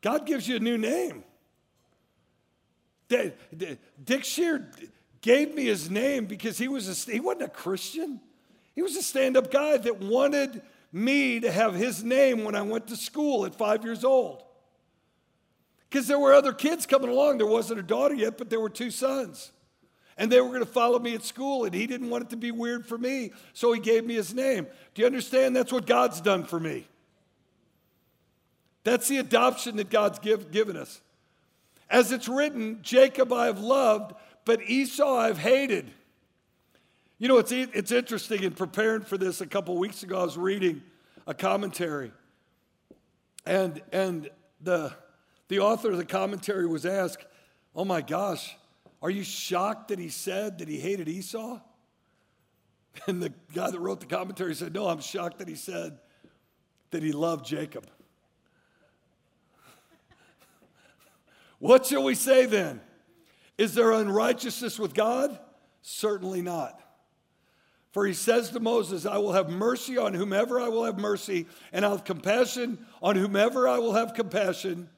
God 0.01 0.27
gives 0.27 0.47
you 0.49 0.57
a 0.57 0.61
new 0.61 0.79
name. 0.79 1.25
Dick 3.09 4.25
Scheer 4.25 4.71
gave 5.25 5.55
me 5.55 5.65
his 5.65 5.91
name 5.91 6.27
because 6.27 6.59
he 6.59 6.69
was 6.69 7.09
a, 7.09 7.11
he 7.11 7.19
wasn't 7.19 7.45
a 7.45 7.49
Christian. 7.49 8.21
He 8.75 8.83
was 8.83 8.95
a 8.95 9.03
stand-up 9.03 9.51
guy 9.51 9.79
that 9.79 10.03
wanted 10.03 10.61
me 10.93 11.41
to 11.41 11.51
have 11.51 11.75
his 11.75 12.05
name 12.05 12.45
when 12.45 12.55
I 12.55 12.61
went 12.61 12.89
to 12.89 12.97
school 12.97 13.47
at 13.47 13.55
five 13.55 13.85
years 13.85 14.05
old. 14.05 14.43
Because 15.89 16.07
there 16.07 16.19
were 16.19 16.35
other 16.35 16.53
kids 16.53 16.85
coming 16.85 17.09
along. 17.09 17.39
There 17.39 17.47
wasn't 17.47 17.81
a 17.81 17.83
daughter 17.83 18.15
yet, 18.15 18.37
but 18.37 18.51
there 18.51 18.61
were 18.61 18.69
two 18.69 18.91
sons. 18.91 19.51
And 20.19 20.31
they 20.31 20.43
were 20.43 20.49
going 20.49 20.61
to 20.61 20.67
follow 20.67 20.99
me 20.99 21.15
at 21.15 21.23
school, 21.25 21.65
and 21.65 21.75
he 21.75 21.87
didn't 21.87 22.11
want 22.11 22.25
it 22.25 22.31
to 22.31 22.37
be 22.37 22.51
weird 22.51 22.85
for 22.85 22.99
me, 22.99 23.33
so 23.55 23.73
he 23.73 23.81
gave 23.81 24.05
me 24.05 24.15
his 24.15 24.35
name. 24.35 24.67
Do 24.93 25.01
you 25.01 25.07
understand? 25.07 25.57
That's 25.57 25.73
what 25.73 25.87
God's 25.87 26.21
done 26.21 26.45
for 26.45 26.61
me. 26.61 26.87
That's 28.83 29.09
the 29.09 29.17
adoption 29.17 29.77
that 29.77 29.89
God's 29.89 30.19
give, 30.19 30.51
given 30.51 30.77
us. 30.77 31.01
As 31.89 32.13
it's 32.13 32.29
written, 32.29 32.81
Jacob 32.83 33.33
I 33.33 33.47
have 33.47 33.61
loved, 33.61 34.15
but 34.45 34.63
Esau 34.63 35.17
I've 35.17 35.39
hated. 35.39 35.91
You 37.19 37.29
know, 37.29 37.39
it's, 37.39 37.53
it's 37.53 37.93
interesting 37.93 38.43
in 38.43 38.53
preparing 38.53 39.03
for 39.03 39.17
this 39.17 39.41
a 39.41 39.47
couple 39.47 39.77
weeks 39.79 40.03
ago, 40.03 40.21
I 40.21 40.25
was 40.25 40.37
reading 40.37 40.83
a 41.27 41.35
commentary, 41.35 42.13
and, 43.47 43.81
and 43.93 44.29
the, 44.61 44.93
the 45.49 45.61
author 45.61 45.93
of 45.93 45.97
the 45.97 46.05
commentary 46.05 46.67
was 46.67 46.85
asked, 46.85 47.25
Oh 47.77 47.85
my 47.85 48.03
gosh, 48.03 48.57
are 49.03 49.11
you 49.11 49.25
shocked 49.25 49.89
that 49.89 49.99
he 49.99 50.09
said 50.09 50.59
that 50.59 50.69
he 50.69 50.79
hated 50.79 51.09
Esau? 51.09 51.61
And 53.09 53.21
the 53.21 53.33
guy 53.53 53.73
that 53.73 53.81
wrote 53.81 53.99
the 53.99 54.07
commentary 54.07 54.55
said, 54.55 54.73
No, 54.73 54.87
I'm 54.87 55.01
shocked 55.01 55.39
that 55.39 55.49
he 55.49 55.57
said 55.57 55.99
that 56.93 57.03
he 57.03 57.11
loved 57.11 57.45
Jacob. 57.45 57.89
what 61.59 61.87
shall 61.87 62.05
we 62.05 62.15
say 62.15 62.47
then? 62.47 62.81
Is 63.57 63.75
there 63.75 63.93
unrighteousness 63.93 64.79
with 64.79 64.95
God? 64.95 65.39
Certainly 65.83 66.43
not. 66.43 66.81
For 67.93 68.05
he 68.05 68.13
says 68.13 68.51
to 68.51 68.61
Moses, 68.61 69.07
I 69.07 69.19
will 69.19 69.33
have 69.33 69.49
mercy 69.49 69.97
on 69.97 70.15
whomever 70.15 70.59
I 70.59 70.69
will 70.69 70.85
have 70.85 70.99
mercy, 70.99 71.47
and 71.73 71.85
I'll 71.85 71.93
have 71.93 72.05
compassion 72.05 72.85
on 73.01 73.15
whomever 73.15 73.69
I 73.69 73.79
will 73.79 73.93
have 73.93 74.15
compassion. 74.15 74.89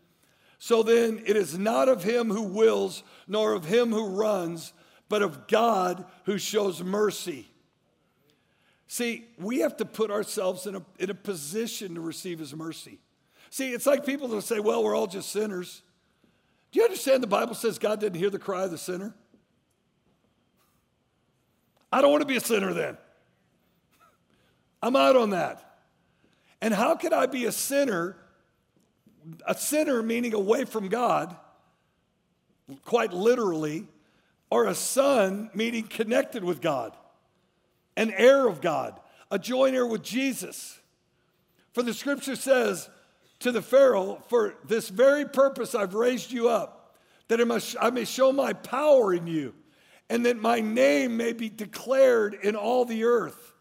So 0.58 0.82
then 0.82 1.22
it 1.26 1.36
is 1.36 1.58
not 1.58 1.90
of 1.90 2.02
him 2.02 2.30
who 2.30 2.42
wills, 2.42 3.02
nor 3.28 3.52
of 3.52 3.66
him 3.66 3.90
who 3.90 4.08
runs, 4.08 4.72
but 5.10 5.20
of 5.20 5.46
God 5.46 6.06
who 6.24 6.38
shows 6.38 6.82
mercy. 6.82 7.46
See, 8.88 9.26
we 9.38 9.58
have 9.58 9.76
to 9.76 9.84
put 9.84 10.10
ourselves 10.10 10.66
in 10.66 10.76
a, 10.76 10.82
in 10.98 11.10
a 11.10 11.14
position 11.14 11.96
to 11.96 12.00
receive 12.00 12.38
his 12.38 12.54
mercy. 12.54 12.98
See, 13.50 13.72
it's 13.72 13.86
like 13.86 14.06
people 14.06 14.28
that 14.28 14.42
say, 14.42 14.60
well, 14.60 14.82
we're 14.82 14.96
all 14.96 15.06
just 15.06 15.30
sinners. 15.30 15.82
Do 16.72 16.80
you 16.80 16.84
understand 16.84 17.22
the 17.22 17.28
Bible 17.28 17.54
says 17.54 17.78
God 17.78 18.00
didn't 18.00 18.18
hear 18.18 18.30
the 18.30 18.38
cry 18.38 18.64
of 18.64 18.70
the 18.70 18.78
sinner? 18.78 19.14
I 21.92 22.02
don't 22.02 22.10
want 22.10 22.22
to 22.22 22.26
be 22.26 22.36
a 22.36 22.40
sinner 22.40 22.72
then. 22.72 22.98
I'm 24.82 24.96
out 24.96 25.16
on 25.16 25.30
that. 25.30 25.78
And 26.60 26.74
how 26.74 26.94
could 26.96 27.12
I 27.12 27.26
be 27.26 27.46
a 27.46 27.52
sinner? 27.52 28.16
A 29.46 29.54
sinner 29.54 30.02
meaning 30.02 30.34
away 30.34 30.64
from 30.64 30.88
God, 30.88 31.34
quite 32.84 33.12
literally, 33.12 33.86
or 34.50 34.66
a 34.66 34.74
son 34.74 35.50
meaning 35.54 35.84
connected 35.84 36.44
with 36.44 36.60
God, 36.60 36.96
an 37.96 38.12
heir 38.16 38.46
of 38.46 38.60
God, 38.60 39.00
a 39.30 39.38
joint 39.38 39.74
heir 39.74 39.86
with 39.86 40.02
Jesus. 40.02 40.78
For 41.72 41.82
the 41.82 41.92
scripture 41.92 42.36
says, 42.36 42.88
to 43.40 43.52
the 43.52 43.62
Pharaoh, 43.62 44.22
For 44.28 44.54
this 44.64 44.88
very 44.88 45.24
purpose 45.24 45.74
I've 45.74 45.94
raised 45.94 46.32
you 46.32 46.48
up, 46.48 46.96
that 47.28 47.40
I 47.40 47.44
must, 47.44 47.76
I 47.80 47.90
may 47.90 48.04
show 48.04 48.32
my 48.32 48.52
power 48.52 49.12
in 49.12 49.26
you, 49.26 49.54
and 50.08 50.24
that 50.26 50.36
my 50.36 50.60
name 50.60 51.16
may 51.16 51.32
be 51.32 51.48
declared 51.48 52.34
in 52.34 52.56
all 52.56 52.84
the 52.84 53.04
earth. 53.04 53.54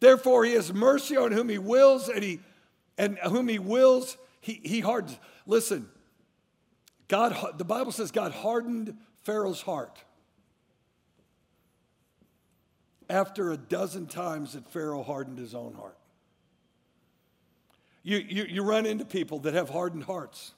Therefore, 0.00 0.44
he 0.44 0.54
has 0.54 0.72
mercy 0.72 1.16
on 1.16 1.32
whom 1.32 1.48
he 1.48 1.58
wills, 1.58 2.08
and, 2.08 2.22
he, 2.22 2.40
and 2.98 3.18
whom 3.18 3.48
he 3.48 3.58
wills, 3.58 4.16
he, 4.40 4.60
he 4.64 4.80
hardens. 4.80 5.18
Listen, 5.46 5.88
God, 7.08 7.58
the 7.58 7.64
Bible 7.64 7.92
says 7.92 8.10
God 8.10 8.32
hardened 8.32 8.96
Pharaoh's 9.22 9.62
heart 9.62 10.02
after 13.08 13.52
a 13.52 13.56
dozen 13.56 14.06
times 14.06 14.54
that 14.54 14.66
Pharaoh 14.72 15.02
hardened 15.02 15.38
his 15.38 15.54
own 15.54 15.74
heart. 15.74 15.98
You, 18.02 18.18
you, 18.18 18.44
you 18.44 18.62
run 18.62 18.86
into 18.86 19.04
people 19.04 19.40
that 19.40 19.54
have 19.54 19.68
hardened 19.68 20.04
hearts. 20.04 20.52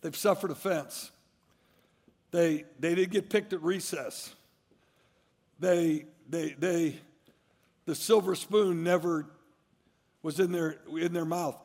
They've 0.00 0.16
suffered 0.16 0.50
offense. 0.50 1.10
They, 2.30 2.64
they 2.78 2.94
didn't 2.94 3.12
get 3.12 3.28
picked 3.28 3.52
at 3.52 3.62
recess. 3.62 4.34
They, 5.58 6.06
they, 6.28 6.54
they, 6.58 6.98
the 7.84 7.94
silver 7.94 8.34
spoon 8.34 8.82
never 8.82 9.26
was 10.22 10.40
in 10.40 10.52
their, 10.52 10.78
in 10.96 11.12
their 11.12 11.24
mouth. 11.24 11.56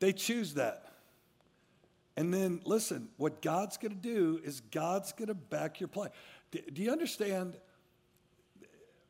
They 0.00 0.12
choose 0.12 0.54
that. 0.54 0.92
And 2.16 2.34
then 2.34 2.60
listen, 2.64 3.08
what 3.16 3.40
God's 3.40 3.78
going 3.78 3.92
to 3.92 3.98
do 3.98 4.40
is 4.44 4.60
God's 4.60 5.12
going 5.12 5.28
to 5.28 5.34
back 5.34 5.80
your 5.80 5.88
play. 5.88 6.08
Do, 6.50 6.58
do, 6.72 6.82
you 6.82 6.90
understand? 6.90 7.56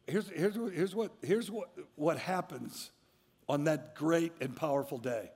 Here's, 0.06 0.28
here's, 0.28 0.54
here's, 0.54 0.94
what, 0.94 1.10
here's 1.22 1.50
what, 1.50 1.70
what 1.96 2.18
happens 2.18 2.90
on 3.48 3.64
that 3.64 3.94
great 3.94 4.32
and 4.40 4.54
powerful 4.54 4.98
day. 4.98 5.30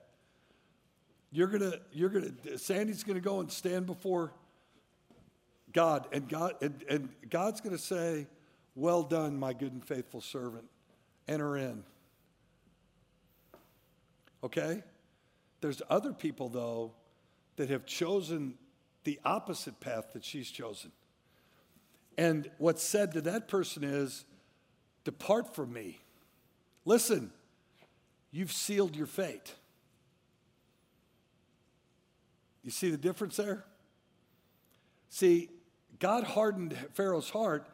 You're 1.31 1.47
going 1.47 1.71
to, 1.71 1.79
you're 1.91 2.09
going 2.09 2.37
to, 2.43 2.57
Sandy's 2.57 3.03
going 3.03 3.15
to 3.15 3.21
go 3.21 3.39
and 3.39 3.51
stand 3.51 3.85
before 3.85 4.31
God, 5.73 6.07
and, 6.11 6.27
God, 6.27 6.53
and, 6.61 6.83
and 6.89 7.09
God's 7.29 7.61
going 7.61 7.75
to 7.75 7.81
say, 7.81 8.27
Well 8.75 9.03
done, 9.03 9.37
my 9.37 9.53
good 9.53 9.73
and 9.73 9.85
faithful 9.85 10.21
servant. 10.21 10.65
Enter 11.27 11.57
in. 11.57 11.83
Okay? 14.43 14.81
There's 15.59 15.81
other 15.89 16.13
people, 16.13 16.49
though, 16.49 16.93
that 17.57 17.69
have 17.69 17.85
chosen 17.85 18.55
the 19.03 19.19
opposite 19.25 19.79
path 19.79 20.13
that 20.13 20.23
she's 20.23 20.49
chosen. 20.49 20.91
And 22.17 22.49
what's 22.57 22.83
said 22.83 23.13
to 23.13 23.21
that 23.21 23.47
person 23.47 23.83
is, 23.83 24.25
Depart 25.03 25.55
from 25.55 25.71
me. 25.71 25.99
Listen, 26.85 27.31
you've 28.31 28.51
sealed 28.51 28.95
your 28.95 29.07
fate. 29.07 29.55
You 32.63 32.71
see 32.71 32.89
the 32.89 32.97
difference 32.97 33.37
there? 33.37 33.63
See, 35.09 35.49
God 35.99 36.23
hardened 36.23 36.77
Pharaoh's 36.93 37.29
heart 37.29 37.67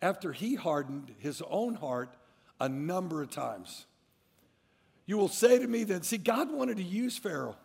after 0.00 0.32
he 0.32 0.54
hardened 0.54 1.14
his 1.18 1.42
own 1.48 1.74
heart 1.74 2.14
a 2.60 2.68
number 2.68 3.22
of 3.22 3.30
times. 3.30 3.86
You 5.06 5.16
will 5.16 5.28
say 5.28 5.58
to 5.58 5.66
me 5.66 5.84
then, 5.84 6.02
see, 6.02 6.18
God 6.18 6.50
wanted 6.50 6.78
to 6.78 6.82
use 6.82 7.16
Pharaoh. 7.16 7.56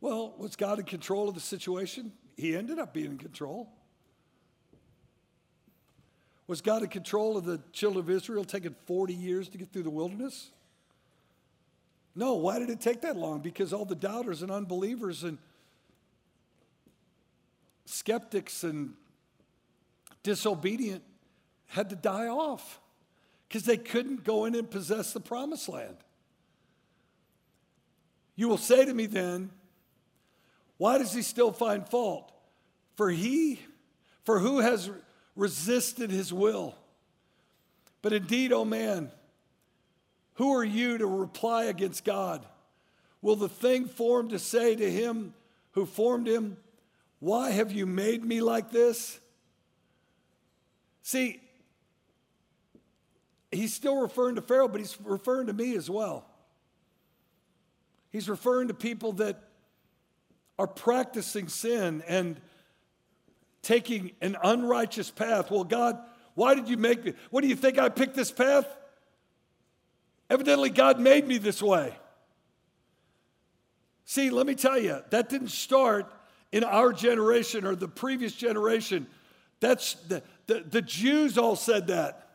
Well, 0.00 0.34
was 0.36 0.54
God 0.54 0.78
in 0.78 0.84
control 0.84 1.28
of 1.28 1.34
the 1.34 1.40
situation? 1.40 2.12
He 2.36 2.54
ended 2.54 2.78
up 2.78 2.92
being 2.92 3.12
in 3.12 3.18
control. 3.18 3.70
Was 6.46 6.60
God 6.60 6.82
in 6.82 6.88
control 6.88 7.36
of 7.36 7.44
the 7.44 7.60
children 7.72 8.04
of 8.04 8.10
Israel 8.10 8.44
taking 8.44 8.74
40 8.86 9.14
years 9.14 9.48
to 9.48 9.58
get 9.58 9.72
through 9.72 9.84
the 9.84 9.90
wilderness? 9.90 10.50
No, 12.14 12.34
why 12.34 12.58
did 12.58 12.70
it 12.70 12.80
take 12.80 13.00
that 13.00 13.16
long? 13.16 13.40
Because 13.40 13.72
all 13.72 13.84
the 13.84 13.94
doubters 13.94 14.42
and 14.42 14.50
unbelievers 14.50 15.24
and 15.24 15.38
skeptics 17.86 18.62
and 18.62 18.94
disobedient 20.22 21.02
had 21.66 21.90
to 21.90 21.96
die 21.96 22.28
off 22.28 22.80
because 23.48 23.64
they 23.64 23.76
couldn't 23.76 24.24
go 24.24 24.44
in 24.44 24.54
and 24.54 24.70
possess 24.70 25.12
the 25.12 25.20
promised 25.20 25.68
land. 25.68 25.96
You 28.36 28.48
will 28.48 28.58
say 28.58 28.84
to 28.84 28.92
me 28.92 29.06
then, 29.06 29.50
why 30.76 30.98
does 30.98 31.12
he 31.12 31.22
still 31.22 31.52
find 31.52 31.88
fault? 31.88 32.32
For 32.96 33.10
he, 33.10 33.60
for 34.24 34.38
who 34.38 34.58
has 34.58 34.90
resisted 35.36 36.10
his 36.10 36.32
will? 36.32 36.74
But 38.02 38.12
indeed, 38.12 38.52
O 38.52 38.58
oh 38.58 38.64
man, 38.64 39.10
who 40.34 40.54
are 40.54 40.64
you 40.64 40.98
to 40.98 41.06
reply 41.06 41.64
against 41.64 42.04
God? 42.04 42.44
Will 43.22 43.36
the 43.36 43.48
thing 43.48 43.86
formed 43.86 44.30
to 44.30 44.38
say 44.38 44.76
to 44.76 44.90
him 44.90 45.32
who 45.72 45.86
formed 45.86 46.26
him, 46.26 46.56
Why 47.20 47.50
have 47.50 47.72
you 47.72 47.86
made 47.86 48.24
me 48.24 48.42
like 48.42 48.70
this? 48.70 49.18
See, 51.02 51.40
he's 53.50 53.72
still 53.74 54.00
referring 54.00 54.34
to 54.36 54.42
Pharaoh, 54.42 54.68
but 54.68 54.80
he's 54.80 54.98
referring 55.02 55.46
to 55.46 55.52
me 55.52 55.76
as 55.76 55.88
well. 55.88 56.26
He's 58.10 58.28
referring 58.28 58.68
to 58.68 58.74
people 58.74 59.12
that 59.14 59.42
are 60.58 60.66
practicing 60.66 61.48
sin 61.48 62.02
and 62.06 62.40
taking 63.64 64.12
an 64.20 64.36
unrighteous 64.42 65.10
path. 65.10 65.50
Well, 65.50 65.64
God, 65.64 65.98
why 66.34 66.54
did 66.54 66.68
you 66.68 66.76
make 66.76 67.04
me? 67.04 67.14
What 67.30 67.40
do 67.42 67.48
you 67.48 67.56
think 67.56 67.78
I 67.78 67.88
picked 67.88 68.14
this 68.14 68.30
path? 68.30 68.66
Evidently, 70.30 70.70
God 70.70 71.00
made 71.00 71.26
me 71.26 71.38
this 71.38 71.62
way. 71.62 71.94
See, 74.04 74.30
let 74.30 74.46
me 74.46 74.54
tell 74.54 74.78
you, 74.78 75.02
that 75.10 75.28
didn't 75.28 75.48
start 75.48 76.12
in 76.52 76.62
our 76.62 76.92
generation 76.92 77.64
or 77.64 77.74
the 77.74 77.88
previous 77.88 78.34
generation. 78.34 79.06
That's 79.60 79.94
the, 79.94 80.22
the, 80.46 80.64
the 80.68 80.82
Jews 80.82 81.38
all 81.38 81.56
said 81.56 81.88
that. 81.88 82.28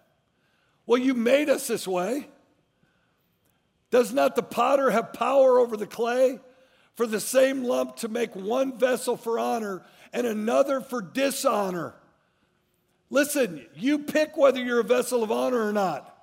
Well, 0.86 1.00
you 1.00 1.14
made 1.14 1.50
us 1.50 1.68
this 1.68 1.88
way. 1.88 2.28
Does 3.92 4.12
not 4.12 4.36
the 4.36 4.44
potter 4.44 4.90
have 4.90 5.14
power 5.14 5.60
over 5.60 5.78
the 5.78 5.88
clay 5.88 6.40
for 6.96 7.08
the 7.08 7.20
same 7.20 7.64
lump 7.64 7.98
to 7.98 8.08
make 8.08 8.36
one 8.36 8.78
vessel 8.78 9.16
for 9.16 9.40
honor 9.40 9.84
and 10.14 10.26
another 10.26 10.82
for 10.82 11.02
dishonor? 11.02 11.94
Listen, 13.10 13.66
you 13.76 14.00
pick 14.00 14.38
whether 14.38 14.64
you're 14.64 14.80
a 14.80 14.84
vessel 14.84 15.24
of 15.24 15.32
honor 15.32 15.68
or 15.68 15.74
not. 15.74 16.16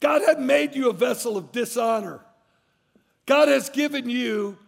God 0.00 0.22
had 0.22 0.40
made 0.40 0.74
you 0.74 0.88
a 0.88 0.94
vessel 0.94 1.36
of 1.36 1.52
dishonor. 1.52 2.20
God 3.26 3.48
has 3.48 3.68
given 3.68 4.08
you 4.08 4.58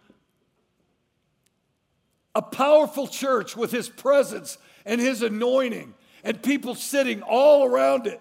a 2.34 2.42
powerful 2.42 3.06
church 3.06 3.56
with 3.56 3.72
his 3.72 3.88
presence 3.88 4.58
and 4.84 5.00
his 5.00 5.22
anointing 5.22 5.94
and 6.22 6.42
people 6.42 6.74
sitting 6.74 7.22
all 7.22 7.64
around 7.64 8.06
it. 8.06 8.20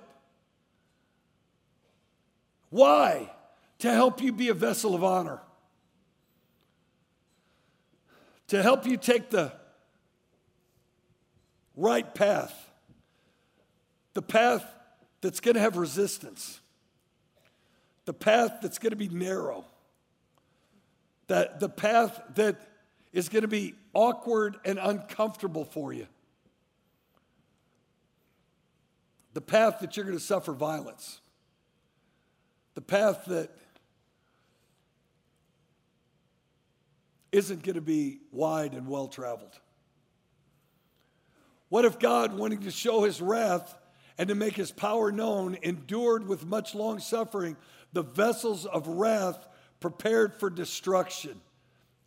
Why? 2.70 3.30
To 3.80 3.92
help 3.92 4.22
you 4.22 4.32
be 4.32 4.50
a 4.50 4.54
vessel 4.54 4.96
of 4.96 5.04
honor. 5.04 5.42
To 8.52 8.62
help 8.62 8.86
you 8.86 8.96
take 8.98 9.30
the 9.30 9.52
right 11.76 12.14
path, 12.14 12.54
the 14.14 14.22
path 14.22 14.66
that's 15.22 15.40
going 15.40 15.56
to 15.56 15.62
have 15.62 15.78
resistance 15.78 16.62
the 18.06 18.14
path 18.14 18.58
that's 18.62 18.78
going 18.78 18.92
to 18.92 18.98
be 18.98 19.08
narrow, 19.08 19.64
that 21.28 21.62
the 21.62 21.70
path 21.70 22.22
that 22.36 22.60
is 23.14 23.30
going 23.30 23.44
to 23.44 23.48
be 23.48 23.74
awkward 23.94 24.58
and 24.66 24.80
uncomfortable 24.80 25.64
for 25.64 25.94
you, 25.94 26.08
the 29.34 29.40
path 29.40 29.80
that 29.80 29.96
you're 29.96 30.06
going 30.06 30.18
to 30.18 30.22
suffer 30.24 30.52
violence, 30.52 31.22
the 32.74 32.82
path 32.82 33.24
that 33.28 33.50
isn't 37.32 37.64
going 37.64 37.76
to 37.76 37.82
be 37.82 38.20
wide 38.32 38.74
and 38.74 38.88
well 38.88 39.08
traveled. 39.08 39.58
What 41.70 41.86
if 41.86 42.00
God, 42.00 42.38
wanting 42.38 42.62
to 42.62 42.72
show 42.72 43.04
his 43.04 43.22
wrath 43.22 43.78
and 44.18 44.28
to 44.30 44.36
make 44.36 44.56
his 44.56 44.72
power 44.72 45.12
known, 45.12 45.58
endured 45.62 46.28
with 46.28 46.46
much 46.46 46.76
long 46.76 47.00
suffering 47.00 47.56
the 47.94 48.04
vessels 48.04 48.66
of 48.66 48.88
wrath 48.88 49.48
prepared 49.80 50.36
for 50.36 50.50
destruction. 50.50 51.40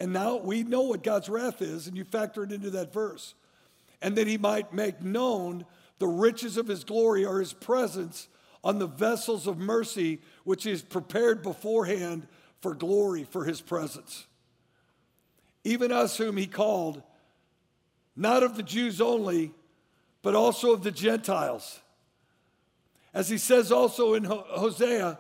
And 0.01 0.13
now 0.13 0.37
we 0.37 0.63
know 0.63 0.83
what 0.83 1.03
God's 1.03 1.29
wrath 1.29 1.63
is, 1.63 1.87
and 1.87 1.97
you 1.97 2.05
factor 2.05 2.45
it 2.45 2.53
into 2.53 2.71
that 2.71 2.93
verse. 2.93 3.35
And 4.03 4.17
that 4.17 4.27
he 4.27 4.39
might 4.39 4.73
make 4.73 5.03
known 5.03 5.65
the 5.99 6.07
riches 6.07 6.57
of 6.57 6.69
his 6.69 6.85
glory 6.85 7.25
or 7.25 7.41
his 7.41 7.53
presence 7.53 8.29
on 8.63 8.79
the 8.79 8.87
vessels 8.87 9.47
of 9.47 9.59
mercy, 9.59 10.21
which 10.45 10.67
is 10.67 10.83
prepared 10.83 11.43
beforehand 11.43 12.27
for 12.61 12.75
glory 12.75 13.25
for 13.25 13.45
his 13.45 13.61
presence. 13.61 14.27
Even 15.65 15.91
us, 15.91 16.17
whom 16.17 16.37
he 16.37 16.47
called, 16.47 17.03
not 18.15 18.43
of 18.43 18.57
the 18.57 18.63
Jews 18.63 19.01
only, 19.01 19.53
but 20.23 20.35
also 20.35 20.73
of 20.73 20.83
the 20.83 20.91
Gentiles. 20.91 21.81
As 23.13 23.29
he 23.29 23.39
says 23.39 23.73
also 23.73 24.15
in 24.15 24.25
Hosea, 24.25 25.19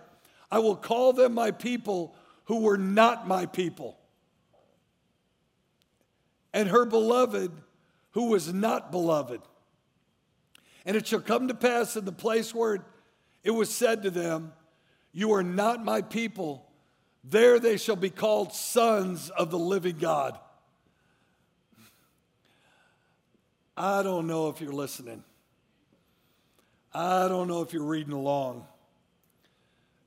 I 0.50 0.58
will 0.58 0.76
call 0.76 1.12
them 1.12 1.34
my 1.34 1.50
people 1.50 2.14
who 2.44 2.60
were 2.60 2.78
not 2.78 3.26
my 3.26 3.46
people. 3.46 3.98
And 6.52 6.68
her 6.68 6.84
beloved 6.84 7.50
who 8.12 8.26
was 8.26 8.52
not 8.52 8.92
beloved. 8.92 9.40
And 10.86 10.96
it 10.96 11.06
shall 11.06 11.20
come 11.20 11.48
to 11.48 11.54
pass 11.54 11.96
in 11.96 12.04
the 12.04 12.12
place 12.12 12.54
where 12.54 12.84
it 13.42 13.50
was 13.50 13.74
said 13.74 14.02
to 14.04 14.10
them, 14.10 14.52
You 15.12 15.32
are 15.32 15.42
not 15.42 15.84
my 15.84 16.02
people, 16.02 16.66
there 17.24 17.58
they 17.58 17.76
shall 17.76 17.96
be 17.96 18.10
called 18.10 18.52
sons 18.52 19.30
of 19.30 19.50
the 19.50 19.58
living 19.58 19.98
God. 19.98 20.38
I 23.76 24.02
don't 24.02 24.26
know 24.26 24.48
if 24.50 24.60
you're 24.60 24.72
listening. 24.72 25.24
I 26.92 27.26
don't 27.26 27.48
know 27.48 27.62
if 27.62 27.72
you're 27.72 27.82
reading 27.82 28.12
along. 28.12 28.66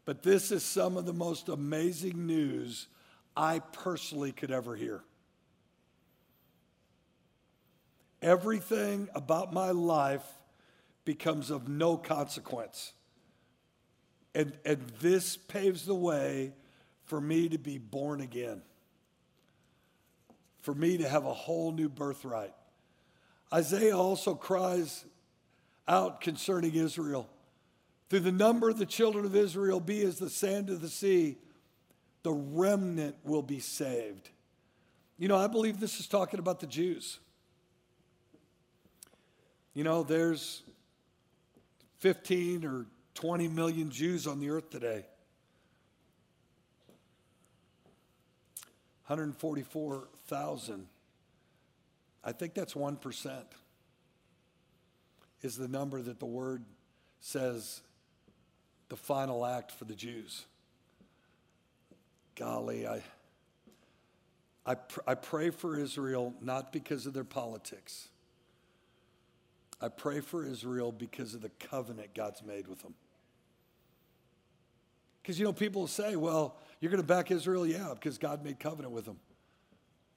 But 0.05 0.23
this 0.23 0.51
is 0.51 0.63
some 0.63 0.95
of 0.95 1.05
the 1.05 1.13
most 1.13 1.49
amazing 1.49 2.27
news 2.27 2.87
I 3.35 3.59
personally 3.59 4.31
could 4.31 4.51
ever 4.51 4.75
hear. 4.75 5.03
everything 8.21 9.07
about 9.13 9.53
my 9.53 9.71
life 9.71 10.25
becomes 11.05 11.49
of 11.49 11.67
no 11.67 11.97
consequence. 11.97 12.93
And, 14.35 14.53
and 14.65 14.81
this 14.99 15.37
paves 15.37 15.85
the 15.85 15.95
way 15.95 16.53
for 17.07 17.19
me 17.19 17.49
to 17.49 17.57
be 17.57 17.77
born 17.77 18.21
again, 18.21 18.61
for 20.61 20.75
me 20.75 20.97
to 20.97 21.07
have 21.07 21.25
a 21.25 21.33
whole 21.33 21.71
new 21.71 21.89
birthright. 21.89 22.53
Isaiah 23.51 23.97
also 23.97 24.35
cries 24.35 25.05
out 25.87 26.21
concerning 26.21 26.75
Israel. 26.75 27.29
Through 28.09 28.19
the 28.21 28.31
number 28.31 28.69
of 28.69 28.77
the 28.77 28.85
children 28.85 29.25
of 29.25 29.35
Israel 29.35 29.79
be 29.79 30.01
as 30.01 30.19
the 30.19 30.29
sand 30.29 30.69
of 30.69 30.81
the 30.81 30.89
sea, 30.89 31.37
the 32.23 32.33
remnant 32.33 33.15
will 33.23 33.41
be 33.41 33.59
saved. 33.59 34.29
You 35.17 35.29
know, 35.29 35.37
I 35.37 35.47
believe 35.47 35.79
this 35.79 35.99
is 35.99 36.07
talking 36.07 36.39
about 36.39 36.59
the 36.59 36.67
Jews. 36.67 37.19
You 39.73 39.83
know, 39.83 40.03
there's 40.03 40.63
15 41.99 42.65
or 42.65 42.85
20 43.13 43.47
million 43.47 43.89
Jews 43.89 44.27
on 44.27 44.39
the 44.39 44.49
earth 44.49 44.69
today. 44.69 45.05
144,000. 49.07 50.87
I 52.23 52.31
think 52.33 52.53
that's 52.53 52.73
1% 52.73 53.43
is 55.41 55.55
the 55.55 55.67
number 55.67 56.01
that 56.01 56.19
the 56.19 56.25
word 56.25 56.63
says 57.21 57.81
the 58.89 58.97
final 58.97 59.45
act 59.45 59.71
for 59.71 59.85
the 59.85 59.95
Jews. 59.95 60.45
Golly, 62.35 62.85
I, 62.85 63.01
I, 64.65 64.75
pr- 64.75 64.99
I 65.07 65.15
pray 65.15 65.51
for 65.51 65.79
Israel 65.79 66.33
not 66.41 66.73
because 66.73 67.05
of 67.05 67.13
their 67.13 67.23
politics. 67.23 68.09
I 69.81 69.87
pray 69.87 70.19
for 70.19 70.45
Israel 70.45 70.91
because 70.91 71.33
of 71.33 71.41
the 71.41 71.51
covenant 71.59 72.13
God's 72.13 72.43
made 72.43 72.67
with 72.67 72.81
them. 72.81 72.95
Because, 75.27 75.37
you 75.37 75.43
know, 75.43 75.51
people 75.51 75.87
say, 75.87 76.15
well, 76.15 76.55
you're 76.79 76.89
going 76.89 77.03
to 77.03 77.05
back 77.05 77.31
Israel? 77.31 77.67
Yeah, 77.67 77.89
because 77.93 78.17
God 78.17 78.45
made 78.45 78.61
covenant 78.61 78.93
with 78.93 79.03
them. 79.03 79.19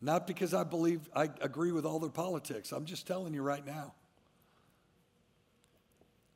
Not 0.00 0.24
because 0.24 0.54
I 0.54 0.62
believe, 0.62 1.00
I 1.12 1.28
agree 1.40 1.72
with 1.72 1.84
all 1.84 1.98
their 1.98 2.10
politics. 2.10 2.70
I'm 2.70 2.84
just 2.84 3.08
telling 3.08 3.34
you 3.34 3.42
right 3.42 3.66
now. 3.66 3.92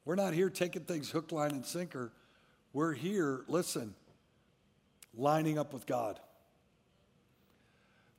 We're 0.04 0.16
not 0.16 0.34
here 0.34 0.50
taking 0.50 0.82
things 0.82 1.08
hook, 1.08 1.30
line, 1.30 1.52
and 1.52 1.64
sinker. 1.64 2.10
We're 2.72 2.94
here, 2.94 3.44
listen, 3.46 3.94
lining 5.16 5.56
up 5.56 5.72
with 5.72 5.86
God. 5.86 6.18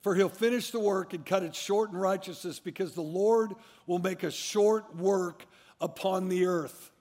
For 0.03 0.15
he'll 0.15 0.29
finish 0.29 0.71
the 0.71 0.79
work 0.79 1.13
and 1.13 1.25
cut 1.25 1.43
it 1.43 1.53
short 1.53 1.91
in 1.91 1.97
righteousness, 1.97 2.61
because 2.61 2.93
the 2.93 3.01
Lord 3.01 3.55
will 3.87 3.99
make 3.99 4.23
a 4.23 4.31
short 4.31 4.95
work 4.95 5.45
upon 5.81 6.29
the 6.29 6.45
earth. 6.45 6.91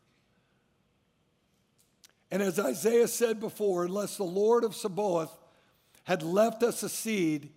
And 2.30 2.42
as 2.42 2.58
Isaiah 2.58 3.08
said 3.08 3.40
before, 3.40 3.84
unless 3.84 4.16
the 4.16 4.24
Lord 4.24 4.64
of 4.64 4.74
Sabaoth 4.74 5.36
had 6.04 6.22
left 6.22 6.62
us 6.62 6.82
a 6.82 6.88
seed, 6.88 7.50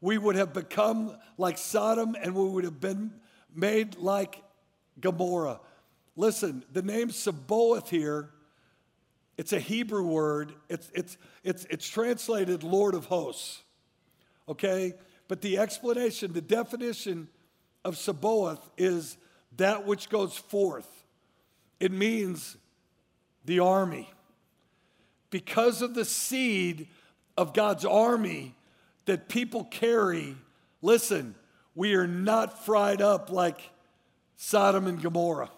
we 0.00 0.18
would 0.18 0.36
have 0.36 0.52
become 0.52 1.16
like 1.38 1.58
Sodom 1.58 2.16
and 2.20 2.34
we 2.34 2.48
would 2.48 2.64
have 2.64 2.80
been 2.80 3.12
made 3.54 3.96
like 3.96 4.42
Gomorrah. 5.00 5.60
Listen, 6.16 6.64
the 6.72 6.82
name 6.82 7.10
Sabaoth 7.10 7.88
here, 7.88 8.30
it's 9.38 9.52
a 9.52 9.60
Hebrew 9.60 10.06
word. 10.06 10.52
It's, 10.68 10.90
it's, 10.94 11.16
it's, 11.42 11.64
it's 11.70 11.88
translated 11.88 12.62
Lord 12.62 12.94
of 12.94 13.06
Hosts. 13.06 13.62
Okay? 14.48 14.94
But 15.28 15.40
the 15.40 15.58
explanation, 15.58 16.32
the 16.32 16.40
definition 16.40 17.28
of 17.84 17.96
Sabaoth 17.96 18.68
is 18.76 19.16
that 19.56 19.86
which 19.86 20.08
goes 20.08 20.36
forth. 20.36 20.88
It 21.80 21.92
means 21.92 22.56
the 23.44 23.60
army. 23.60 24.08
Because 25.30 25.82
of 25.82 25.94
the 25.94 26.04
seed 26.04 26.88
of 27.36 27.54
God's 27.54 27.84
army 27.84 28.54
that 29.06 29.28
people 29.28 29.64
carry, 29.64 30.36
listen, 30.80 31.34
we 31.74 31.94
are 31.94 32.06
not 32.06 32.64
fried 32.64 33.00
up 33.00 33.30
like 33.30 33.70
Sodom 34.36 34.86
and 34.86 35.00
Gomorrah. 35.00 35.50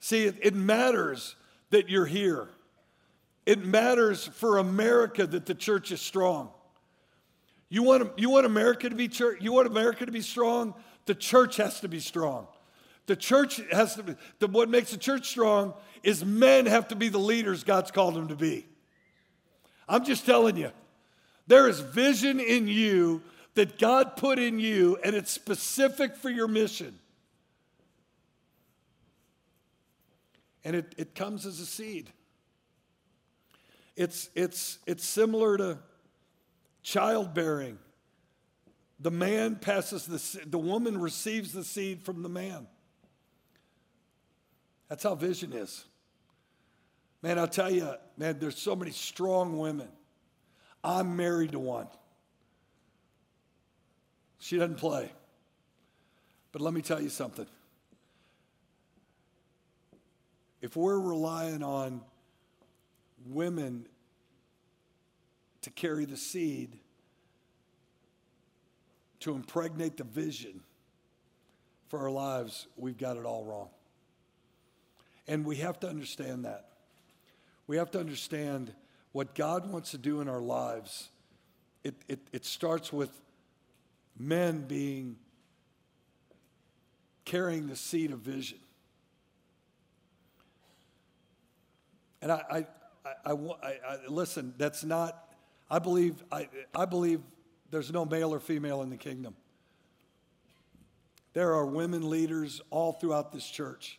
See, 0.00 0.24
it, 0.24 0.54
matters 0.54 1.36
that 1.70 1.88
you're 1.88 2.06
here. 2.06 2.48
It 3.46 3.64
matters 3.64 4.26
for 4.26 4.58
America 4.58 5.26
that 5.26 5.46
the 5.46 5.54
church 5.54 5.92
is 5.92 6.00
strong. 6.00 6.50
You 7.68 7.84
want, 7.84 8.18
you 8.18 8.28
want 8.30 8.46
America 8.46 8.88
to 8.88 8.94
be 8.94 9.08
church, 9.08 9.38
you 9.40 9.52
want 9.52 9.66
America 9.68 10.04
to 10.04 10.12
be 10.12 10.20
strong? 10.20 10.74
The 11.06 11.14
church 11.14 11.56
has 11.56 11.80
to 11.80 11.88
be 11.88 12.00
strong. 12.00 12.46
The 13.06 13.16
church 13.16 13.60
has 13.70 13.96
to 13.96 14.02
be, 14.02 14.14
the, 14.38 14.46
what 14.46 14.68
makes 14.68 14.90
the 14.90 14.96
church 14.96 15.28
strong 15.28 15.74
is 16.02 16.24
men 16.24 16.66
have 16.66 16.88
to 16.88 16.96
be 16.96 17.08
the 17.08 17.18
leaders 17.18 17.64
God's 17.64 17.90
called 17.90 18.14
them 18.14 18.28
to 18.28 18.36
be. 18.36 18.66
I'm 19.88 20.04
just 20.04 20.24
telling 20.24 20.56
you, 20.56 20.70
there 21.46 21.68
is 21.68 21.80
vision 21.80 22.38
in 22.40 22.68
you 22.68 23.22
that 23.54 23.78
God 23.78 24.16
put 24.16 24.38
in 24.38 24.58
you, 24.58 24.98
and 25.04 25.14
it's 25.14 25.30
specific 25.30 26.16
for 26.16 26.30
your 26.30 26.48
mission. 26.48 26.98
And 30.64 30.76
it, 30.76 30.94
it 30.96 31.14
comes 31.14 31.44
as 31.44 31.58
a 31.58 31.66
seed. 31.66 32.10
It's, 33.96 34.30
it's, 34.34 34.78
it's 34.86 35.04
similar 35.04 35.58
to 35.58 35.78
childbearing. 36.82 37.78
The 39.00 39.10
man 39.10 39.56
passes 39.56 40.06
the, 40.06 40.46
the 40.46 40.58
woman 40.58 41.00
receives 41.00 41.52
the 41.52 41.64
seed 41.64 42.02
from 42.02 42.22
the 42.22 42.28
man. 42.28 42.68
That's 44.92 45.04
how 45.04 45.14
vision 45.14 45.54
is. 45.54 45.86
Man, 47.22 47.38
I'll 47.38 47.48
tell 47.48 47.70
you, 47.70 47.94
man, 48.18 48.38
there's 48.38 48.58
so 48.58 48.76
many 48.76 48.90
strong 48.90 49.56
women. 49.56 49.88
I'm 50.84 51.16
married 51.16 51.52
to 51.52 51.58
one. 51.58 51.86
She 54.38 54.58
doesn't 54.58 54.76
play. 54.76 55.10
But 56.52 56.60
let 56.60 56.74
me 56.74 56.82
tell 56.82 57.00
you 57.00 57.08
something. 57.08 57.46
If 60.60 60.76
we're 60.76 61.00
relying 61.00 61.62
on 61.62 62.02
women 63.24 63.86
to 65.62 65.70
carry 65.70 66.04
the 66.04 66.18
seed, 66.18 66.78
to 69.20 69.34
impregnate 69.34 69.96
the 69.96 70.04
vision 70.04 70.60
for 71.88 72.00
our 72.00 72.10
lives, 72.10 72.66
we've 72.76 72.98
got 72.98 73.16
it 73.16 73.24
all 73.24 73.46
wrong. 73.46 73.70
And 75.28 75.44
we 75.44 75.56
have 75.56 75.78
to 75.80 75.88
understand 75.88 76.44
that. 76.44 76.68
We 77.66 77.76
have 77.76 77.90
to 77.92 78.00
understand 78.00 78.72
what 79.12 79.34
God 79.34 79.70
wants 79.70 79.92
to 79.92 79.98
do 79.98 80.20
in 80.20 80.28
our 80.28 80.40
lives. 80.40 81.08
It, 81.84 81.94
it, 82.08 82.20
it 82.32 82.44
starts 82.44 82.92
with 82.92 83.10
men 84.18 84.62
being 84.66 85.16
carrying 87.24 87.68
the 87.68 87.76
seed 87.76 88.10
of 88.10 88.18
vision. 88.20 88.58
And 92.20 92.30
I, 92.32 92.42
I, 92.50 92.66
I, 93.24 93.32
I, 93.32 93.68
I 93.88 93.96
listen, 94.08 94.54
that's 94.56 94.84
not, 94.84 95.34
I 95.70 95.78
believe, 95.78 96.22
I, 96.30 96.48
I 96.74 96.84
believe 96.84 97.20
there's 97.70 97.92
no 97.92 98.04
male 98.04 98.32
or 98.32 98.40
female 98.40 98.82
in 98.82 98.90
the 98.90 98.96
kingdom. 98.96 99.34
There 101.32 101.54
are 101.54 101.66
women 101.66 102.08
leaders 102.08 102.60
all 102.70 102.92
throughout 102.92 103.32
this 103.32 103.48
church. 103.48 103.98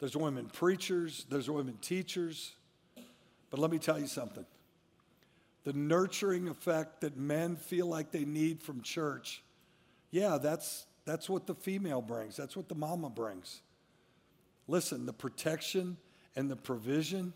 There's 0.00 0.16
women 0.16 0.46
preachers, 0.46 1.26
there's 1.30 1.48
women 1.48 1.76
teachers. 1.80 2.56
But 3.50 3.60
let 3.60 3.70
me 3.70 3.78
tell 3.78 3.98
you 3.98 4.06
something 4.06 4.46
the 5.64 5.72
nurturing 5.74 6.48
effect 6.48 7.02
that 7.02 7.18
men 7.18 7.54
feel 7.54 7.86
like 7.86 8.10
they 8.10 8.24
need 8.24 8.62
from 8.62 8.80
church, 8.80 9.42
yeah, 10.10 10.38
that's, 10.38 10.86
that's 11.04 11.28
what 11.28 11.46
the 11.46 11.54
female 11.54 12.00
brings, 12.00 12.36
that's 12.36 12.56
what 12.56 12.68
the 12.68 12.74
mama 12.74 13.10
brings. 13.10 13.60
Listen, 14.66 15.04
the 15.04 15.12
protection 15.12 15.96
and 16.34 16.50
the 16.50 16.56
provision. 16.56 17.32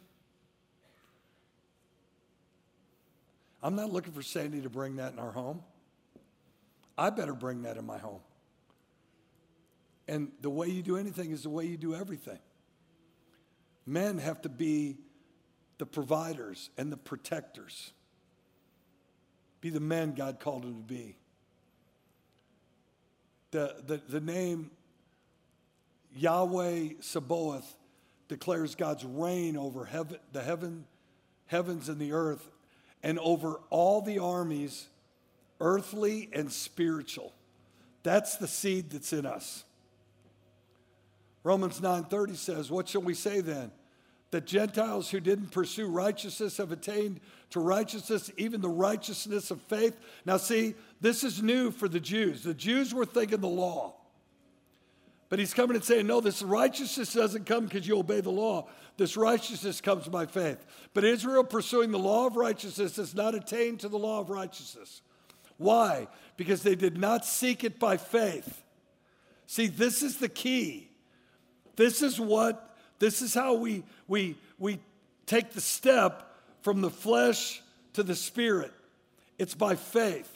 I'm 3.62 3.76
not 3.76 3.92
looking 3.92 4.12
for 4.12 4.22
Sandy 4.22 4.60
to 4.62 4.70
bring 4.70 4.96
that 4.96 5.12
in 5.12 5.18
our 5.18 5.32
home. 5.32 5.62
I 6.96 7.10
better 7.10 7.34
bring 7.34 7.62
that 7.62 7.76
in 7.76 7.84
my 7.84 7.98
home. 7.98 8.20
And 10.06 10.30
the 10.40 10.50
way 10.50 10.68
you 10.68 10.82
do 10.82 10.96
anything 10.96 11.30
is 11.30 11.42
the 11.42 11.50
way 11.50 11.64
you 11.64 11.76
do 11.76 11.94
everything. 11.94 12.38
Men 13.86 14.18
have 14.18 14.42
to 14.42 14.48
be 14.48 14.96
the 15.78 15.86
providers 15.86 16.70
and 16.78 16.90
the 16.90 16.96
protectors. 16.96 17.92
Be 19.60 19.70
the 19.70 19.80
men 19.80 20.14
God 20.14 20.40
called 20.40 20.62
them 20.62 20.76
to 20.76 20.94
be. 20.94 21.16
The, 23.50 23.76
the, 23.86 24.00
the 24.08 24.20
name 24.20 24.70
Yahweh 26.14 26.94
Sabaoth 27.00 27.76
declares 28.28 28.74
God's 28.74 29.04
reign 29.04 29.56
over 29.56 29.84
heaven, 29.84 30.18
the 30.32 30.42
heaven, 30.42 30.84
heavens 31.46 31.88
and 31.88 32.00
the 32.00 32.12
earth, 32.12 32.48
and 33.02 33.18
over 33.18 33.60
all 33.70 34.00
the 34.00 34.18
armies, 34.18 34.88
earthly 35.60 36.28
and 36.32 36.50
spiritual. 36.50 37.32
That's 38.02 38.36
the 38.36 38.48
seed 38.48 38.90
that's 38.90 39.12
in 39.12 39.26
us. 39.26 39.64
Romans 41.44 41.80
9:30 41.80 42.34
says, 42.34 42.70
"What 42.70 42.88
shall 42.88 43.02
we 43.02 43.14
say 43.14 43.40
then? 43.40 43.70
That 44.30 44.46
Gentiles 44.46 45.10
who 45.10 45.20
didn't 45.20 45.52
pursue 45.52 45.86
righteousness 45.86 46.56
have 46.56 46.72
attained 46.72 47.20
to 47.50 47.60
righteousness, 47.60 48.32
even 48.36 48.60
the 48.62 48.68
righteousness 48.68 49.52
of 49.52 49.62
faith." 49.62 49.96
Now 50.24 50.38
see, 50.38 50.74
this 51.00 51.22
is 51.22 51.42
new 51.42 51.70
for 51.70 51.86
the 51.86 52.00
Jews. 52.00 52.42
The 52.42 52.54
Jews 52.54 52.92
were 52.92 53.06
thinking 53.06 53.40
the 53.40 53.46
law. 53.46 53.94
But 55.28 55.38
he's 55.38 55.54
coming 55.54 55.74
and 55.74 55.84
saying, 55.84 56.06
no, 56.06 56.20
this 56.20 56.42
righteousness 56.42 57.12
doesn't 57.12 57.46
come 57.46 57.64
because 57.64 57.88
you 57.88 57.98
obey 57.98 58.20
the 58.20 58.30
law. 58.30 58.68
This 58.96 59.16
righteousness 59.16 59.80
comes 59.80 60.06
by 60.06 60.26
faith. 60.26 60.64
But 60.92 61.02
Israel 61.02 61.42
pursuing 61.42 61.90
the 61.90 61.98
law 61.98 62.26
of 62.26 62.36
righteousness 62.36 62.96
has 62.96 63.14
not 63.14 63.34
attained 63.34 63.80
to 63.80 63.88
the 63.88 63.98
law 63.98 64.20
of 64.20 64.30
righteousness. 64.30 65.02
Why? 65.56 66.08
Because 66.36 66.62
they 66.62 66.76
did 66.76 66.98
not 66.98 67.24
seek 67.24 67.64
it 67.64 67.80
by 67.80 67.96
faith. 67.96 68.62
See, 69.46 69.66
this 69.66 70.02
is 70.02 70.18
the 70.18 70.28
key. 70.28 70.90
This 71.76 72.02
is 72.02 72.20
what, 72.20 72.76
this 72.98 73.22
is 73.22 73.34
how 73.34 73.54
we, 73.54 73.82
we, 74.06 74.36
we 74.58 74.78
take 75.26 75.52
the 75.52 75.60
step 75.60 76.30
from 76.62 76.80
the 76.80 76.90
flesh 76.90 77.62
to 77.94 78.02
the 78.02 78.14
spirit. 78.14 78.72
It's 79.38 79.54
by 79.54 79.74
faith. 79.74 80.30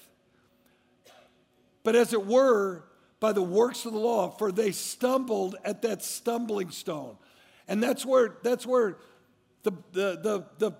But 1.83 1.97
as 1.97 2.13
it 2.13 2.27
were, 2.27 2.85
by 3.21 3.33
the 3.33 3.43
works 3.43 3.85
of 3.85 3.93
the 3.93 3.99
law, 3.99 4.31
for 4.31 4.53
they 4.53 4.73
stumbled 4.73 5.57
at 5.65 5.83
that 5.83 6.03
stumbling 6.03 6.71
stone. 6.71 7.17
And 7.67 7.83
that's 7.83 8.05
where, 8.05 8.37
that's 8.43 8.67
where 8.67 8.97
the, 9.63 9.73
the, 9.93 10.21
the, 10.23 10.45
the 10.59 10.73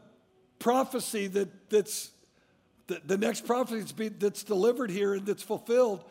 prophecy 0.59 1.27
that, 1.29 1.71
that's 1.71 2.11
the, 2.87 3.01
the 3.07 3.19
next 3.19 3.47
prophecy 3.47 3.81
that's, 3.81 3.93
be, 3.93 4.09
that's 4.09 4.43
delivered 4.43 4.91
here 4.91 5.15
and 5.15 5.27
that's 5.27 5.43
fulfilled 5.43 6.05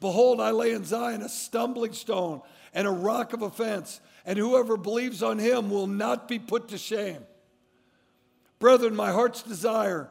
Behold, 0.00 0.40
I 0.40 0.50
lay 0.50 0.72
in 0.72 0.84
Zion 0.84 1.22
a 1.22 1.28
stumbling 1.28 1.92
stone 1.92 2.40
and 2.72 2.88
a 2.88 2.90
rock 2.90 3.32
of 3.32 3.42
offense, 3.42 4.00
and 4.24 4.38
whoever 4.38 4.76
believes 4.76 5.22
on 5.22 5.38
him 5.38 5.70
will 5.70 5.86
not 5.86 6.26
be 6.26 6.38
put 6.38 6.68
to 6.68 6.78
shame. 6.78 7.24
Brethren, 8.58 8.96
my 8.96 9.10
heart's 9.10 9.42
desire 9.42 10.08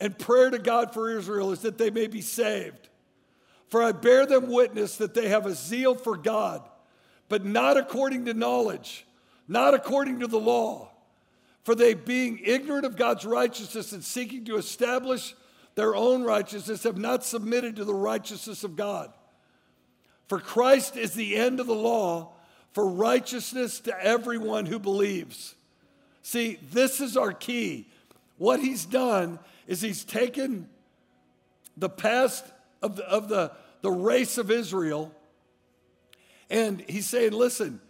and 0.00 0.18
prayer 0.18 0.50
to 0.50 0.58
God 0.58 0.92
for 0.92 1.10
Israel 1.10 1.52
is 1.52 1.60
that 1.60 1.78
they 1.78 1.90
may 1.90 2.06
be 2.06 2.20
saved. 2.20 2.88
For 3.68 3.82
I 3.82 3.92
bear 3.92 4.26
them 4.26 4.50
witness 4.50 4.96
that 4.98 5.14
they 5.14 5.28
have 5.28 5.46
a 5.46 5.54
zeal 5.54 5.94
for 5.94 6.16
God, 6.16 6.62
but 7.28 7.44
not 7.44 7.76
according 7.76 8.26
to 8.26 8.34
knowledge, 8.34 9.06
not 9.48 9.74
according 9.74 10.20
to 10.20 10.26
the 10.26 10.38
law. 10.38 10.90
For 11.62 11.74
they, 11.74 11.94
being 11.94 12.40
ignorant 12.44 12.84
of 12.84 12.96
God's 12.96 13.24
righteousness 13.24 13.92
and 13.92 14.04
seeking 14.04 14.44
to 14.44 14.56
establish 14.56 15.34
their 15.74 15.96
own 15.96 16.22
righteousness, 16.22 16.82
have 16.82 16.98
not 16.98 17.24
submitted 17.24 17.76
to 17.76 17.84
the 17.84 17.94
righteousness 17.94 18.64
of 18.64 18.76
God. 18.76 19.12
For 20.28 20.40
Christ 20.40 20.96
is 20.96 21.14
the 21.14 21.36
end 21.36 21.60
of 21.60 21.66
the 21.66 21.74
law 21.74 22.32
for 22.72 22.88
righteousness 22.88 23.80
to 23.80 24.04
everyone 24.04 24.66
who 24.66 24.78
believes. 24.78 25.54
See, 26.22 26.58
this 26.72 27.00
is 27.00 27.16
our 27.16 27.32
key. 27.32 27.86
What 28.38 28.60
he's 28.60 28.84
done 28.84 29.38
is 29.66 29.80
he's 29.80 30.04
taken 30.04 30.68
the 31.76 31.88
past 31.88 32.44
of 32.82 32.96
the, 32.96 33.04
of 33.08 33.28
the, 33.28 33.52
the 33.82 33.90
race 33.90 34.38
of 34.38 34.50
Israel, 34.50 35.12
and 36.50 36.82
he's 36.88 37.06
saying, 37.06 37.32
listen, 37.32 37.80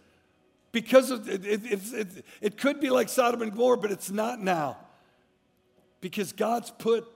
because 0.71 1.09
of, 1.11 1.29
it, 1.29 1.45
it, 1.45 1.93
it, 1.93 2.25
it 2.41 2.57
could 2.57 2.79
be 2.79 2.89
like 2.89 3.09
Sodom 3.09 3.41
and 3.41 3.51
Gomorrah, 3.51 3.77
but 3.77 3.91
it's 3.91 4.11
not 4.11 4.41
now. 4.41 4.77
Because 6.01 6.33
God's 6.33 6.69
put 6.71 7.07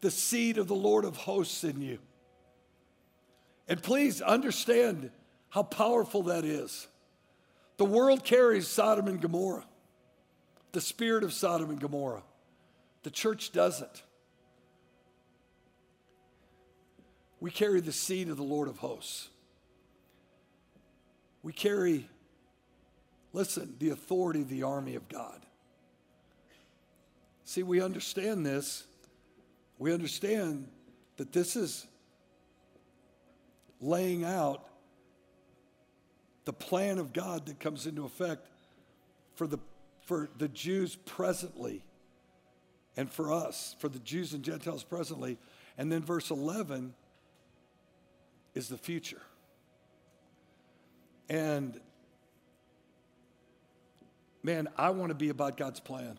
the 0.00 0.10
seed 0.10 0.58
of 0.58 0.66
the 0.66 0.74
Lord 0.74 1.04
of 1.04 1.16
hosts 1.16 1.62
in 1.62 1.80
you. 1.80 1.98
And 3.68 3.82
please 3.82 4.20
understand 4.20 5.10
how 5.48 5.62
powerful 5.62 6.24
that 6.24 6.44
is. 6.44 6.86
The 7.78 7.84
world 7.84 8.24
carries 8.24 8.68
Sodom 8.68 9.08
and 9.08 9.20
Gomorrah, 9.20 9.64
the 10.72 10.80
spirit 10.80 11.24
of 11.24 11.32
Sodom 11.32 11.70
and 11.70 11.80
Gomorrah. 11.80 12.22
The 13.02 13.10
church 13.10 13.52
doesn't. 13.52 14.02
We 17.40 17.50
carry 17.50 17.80
the 17.80 17.92
seed 17.92 18.28
of 18.28 18.36
the 18.36 18.42
Lord 18.42 18.68
of 18.68 18.78
hosts. 18.78 19.28
We 21.42 21.52
carry, 21.52 22.08
listen, 23.32 23.76
the 23.78 23.90
authority 23.90 24.40
of 24.40 24.48
the 24.48 24.62
army 24.62 24.94
of 24.94 25.08
God. 25.08 25.40
See, 27.44 27.62
we 27.62 27.80
understand 27.80 28.44
this. 28.44 28.84
We 29.78 29.92
understand 29.92 30.66
that 31.18 31.32
this 31.32 31.54
is 31.54 31.86
laying 33.80 34.24
out 34.24 34.68
the 36.44 36.52
plan 36.52 36.98
of 36.98 37.12
God 37.12 37.46
that 37.46 37.60
comes 37.60 37.86
into 37.86 38.04
effect 38.04 38.46
for 39.34 39.46
the, 39.46 39.58
for 40.02 40.28
the 40.38 40.48
Jews 40.48 40.96
presently 40.96 41.82
and 42.96 43.10
for 43.10 43.32
us, 43.32 43.76
for 43.78 43.88
the 43.88 43.98
Jews 43.98 44.32
and 44.32 44.42
Gentiles 44.42 44.82
presently. 44.82 45.38
And 45.76 45.92
then 45.92 46.02
verse 46.02 46.30
11 46.30 46.94
is 48.54 48.68
the 48.68 48.78
future. 48.78 49.20
And 51.28 51.78
man, 54.42 54.68
I 54.76 54.90
want 54.90 55.10
to 55.10 55.14
be 55.14 55.28
about 55.28 55.56
God's 55.56 55.80
plan. 55.80 56.18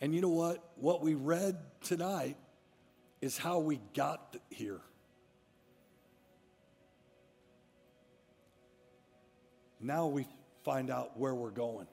And 0.00 0.14
you 0.14 0.20
know 0.20 0.28
what? 0.28 0.72
What 0.76 1.00
we 1.00 1.14
read 1.14 1.56
tonight 1.82 2.36
is 3.22 3.38
how 3.38 3.60
we 3.60 3.80
got 3.94 4.36
here. 4.50 4.80
Now 9.80 10.06
we 10.06 10.26
find 10.64 10.90
out 10.90 11.18
where 11.18 11.34
we're 11.34 11.50
going 11.50 11.86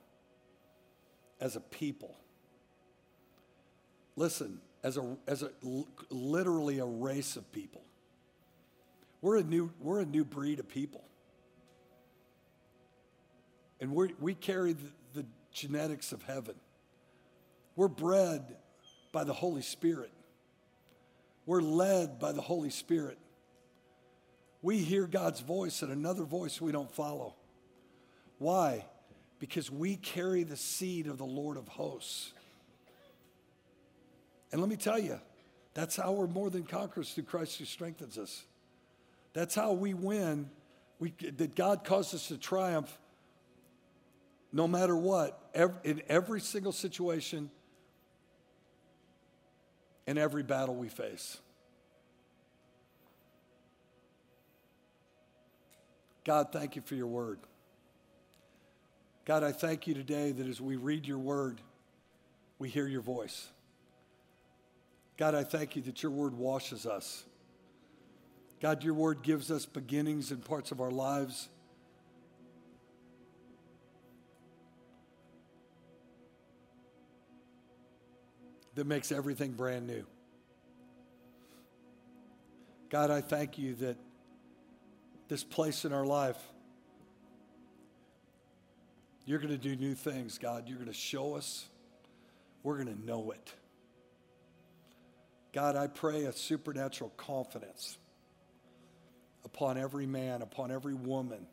as 1.39 1.55
a 1.55 1.59
people. 1.59 2.15
Listen, 4.15 4.59
as 4.83 4.97
a, 4.97 5.17
as 5.27 5.43
a 5.43 5.49
literally 6.09 6.79
a 6.79 6.85
race 6.85 7.35
of 7.35 7.51
people. 7.51 7.81
We're 9.21 9.37
a 9.37 9.43
new, 9.43 9.71
we're 9.79 10.01
a 10.01 10.05
new 10.05 10.25
breed 10.25 10.59
of 10.59 10.67
people. 10.67 11.03
And 13.79 13.93
we 13.93 14.13
we 14.19 14.33
carry 14.33 14.73
the, 14.73 14.89
the 15.13 15.25
genetics 15.51 16.11
of 16.11 16.23
heaven. 16.23 16.55
We're 17.75 17.87
bred 17.87 18.55
by 19.11 19.23
the 19.23 19.33
Holy 19.33 19.61
Spirit. 19.61 20.11
We're 21.45 21.61
led 21.61 22.19
by 22.19 22.31
the 22.31 22.41
Holy 22.41 22.69
Spirit. 22.69 23.17
We 24.61 24.77
hear 24.77 25.07
God's 25.07 25.41
voice 25.41 25.81
and 25.81 25.91
another 25.91 26.23
voice 26.23 26.61
we 26.61 26.71
don't 26.71 26.91
follow. 26.91 27.35
Why? 28.43 28.83
Because 29.39 29.71
we 29.71 29.95
carry 29.95 30.43
the 30.43 30.57
seed 30.57 31.07
of 31.07 31.17
the 31.17 31.25
Lord 31.25 31.55
of 31.55 31.65
hosts. 31.69 32.33
And 34.51 34.59
let 34.59 34.69
me 34.69 34.75
tell 34.75 34.99
you, 34.99 35.17
that's 35.73 35.95
how 35.95 36.11
we're 36.11 36.27
more 36.27 36.49
than 36.49 36.63
conquerors 36.63 37.13
through 37.13 37.23
Christ 37.23 37.57
who 37.57 37.63
strengthens 37.63 38.17
us. 38.17 38.43
That's 39.31 39.55
how 39.55 39.71
we 39.71 39.93
win. 39.93 40.49
We, 40.99 41.13
that 41.37 41.55
God 41.55 41.85
caused 41.85 42.13
us 42.13 42.27
to 42.27 42.37
triumph 42.37 42.97
no 44.51 44.67
matter 44.67 44.97
what, 44.97 45.39
every, 45.53 45.77
in 45.85 46.01
every 46.09 46.41
single 46.41 46.73
situation, 46.73 47.49
in 50.05 50.17
every 50.17 50.43
battle 50.43 50.75
we 50.75 50.89
face. 50.89 51.37
God, 56.25 56.51
thank 56.51 56.75
you 56.75 56.81
for 56.81 56.95
your 56.95 57.07
word. 57.07 57.39
God, 59.25 59.43
I 59.43 59.53
thank 59.53 59.87
you 59.87 59.93
today 59.93 60.31
that 60.31 60.47
as 60.47 60.59
we 60.59 60.75
read 60.75 61.07
your 61.07 61.17
word, 61.17 61.61
we 62.59 62.69
hear 62.69 62.87
your 62.87 63.01
voice. 63.01 63.47
God, 65.15 65.33
I 65.33 65.43
thank 65.43 65.75
you 65.75 65.81
that 65.83 66.03
your 66.03 66.11
word 66.11 66.33
washes 66.33 66.85
us. 66.85 67.23
God, 68.61 68.83
your 68.83 68.93
word 68.93 69.21
gives 69.23 69.49
us 69.49 69.65
beginnings 69.65 70.31
in 70.31 70.37
parts 70.37 70.71
of 70.71 70.81
our 70.81 70.91
lives. 70.91 71.47
That 78.75 78.87
makes 78.87 79.11
everything 79.11 79.51
brand 79.51 79.87
new. 79.87 80.05
God, 82.89 83.09
I 83.11 83.21
thank 83.21 83.57
you 83.57 83.75
that 83.75 83.97
this 85.27 85.43
place 85.43 85.85
in 85.85 85.93
our 85.93 86.05
life 86.05 86.37
you're 89.25 89.39
going 89.39 89.51
to 89.51 89.57
do 89.57 89.75
new 89.75 89.95
things, 89.95 90.37
God. 90.37 90.67
You're 90.67 90.77
going 90.77 90.89
to 90.89 90.93
show 90.93 91.35
us. 91.35 91.65
We're 92.61 92.75
going 92.75 92.95
to 92.95 93.05
know 93.05 93.31
it. 93.31 93.53
God, 95.53 95.75
I 95.75 95.87
pray 95.87 96.25
a 96.25 96.33
supernatural 96.33 97.11
confidence 97.15 97.97
upon 99.45 99.77
every 99.77 100.05
man, 100.05 100.41
upon 100.41 100.71
every 100.71 100.95
woman 100.95 101.45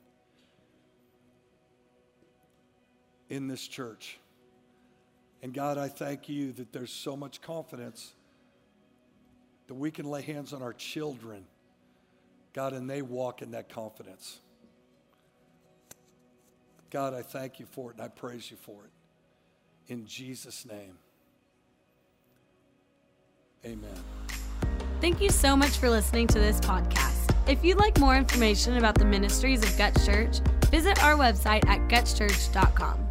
in 3.28 3.46
this 3.46 3.66
church. 3.66 4.18
And 5.42 5.52
God, 5.52 5.78
I 5.78 5.88
thank 5.88 6.28
you 6.28 6.52
that 6.52 6.72
there's 6.72 6.92
so 6.92 7.16
much 7.16 7.40
confidence 7.40 8.12
that 9.66 9.74
we 9.74 9.90
can 9.90 10.06
lay 10.06 10.22
hands 10.22 10.52
on 10.52 10.62
our 10.62 10.72
children 10.72 11.44
God, 12.52 12.72
and 12.72 12.88
they 12.90 13.02
walk 13.02 13.42
in 13.42 13.52
that 13.52 13.68
confidence. 13.68 14.38
God, 16.90 17.14
I 17.14 17.22
thank 17.22 17.60
you 17.60 17.66
for 17.66 17.90
it 17.90 17.96
and 17.96 18.04
I 18.04 18.08
praise 18.08 18.50
you 18.50 18.56
for 18.56 18.84
it. 18.84 19.92
In 19.92 20.06
Jesus' 20.06 20.66
name, 20.66 20.98
amen. 23.64 24.04
Thank 25.00 25.20
you 25.20 25.30
so 25.30 25.56
much 25.56 25.78
for 25.78 25.88
listening 25.88 26.26
to 26.28 26.38
this 26.38 26.60
podcast. 26.60 27.34
If 27.48 27.64
you'd 27.64 27.78
like 27.78 27.98
more 27.98 28.16
information 28.16 28.76
about 28.76 28.96
the 28.96 29.04
ministries 29.04 29.62
of 29.64 29.76
Guts 29.76 30.04
Church, 30.04 30.40
visit 30.70 31.02
our 31.02 31.14
website 31.14 31.66
at 31.66 31.80
gutschurch.com. 31.88 33.09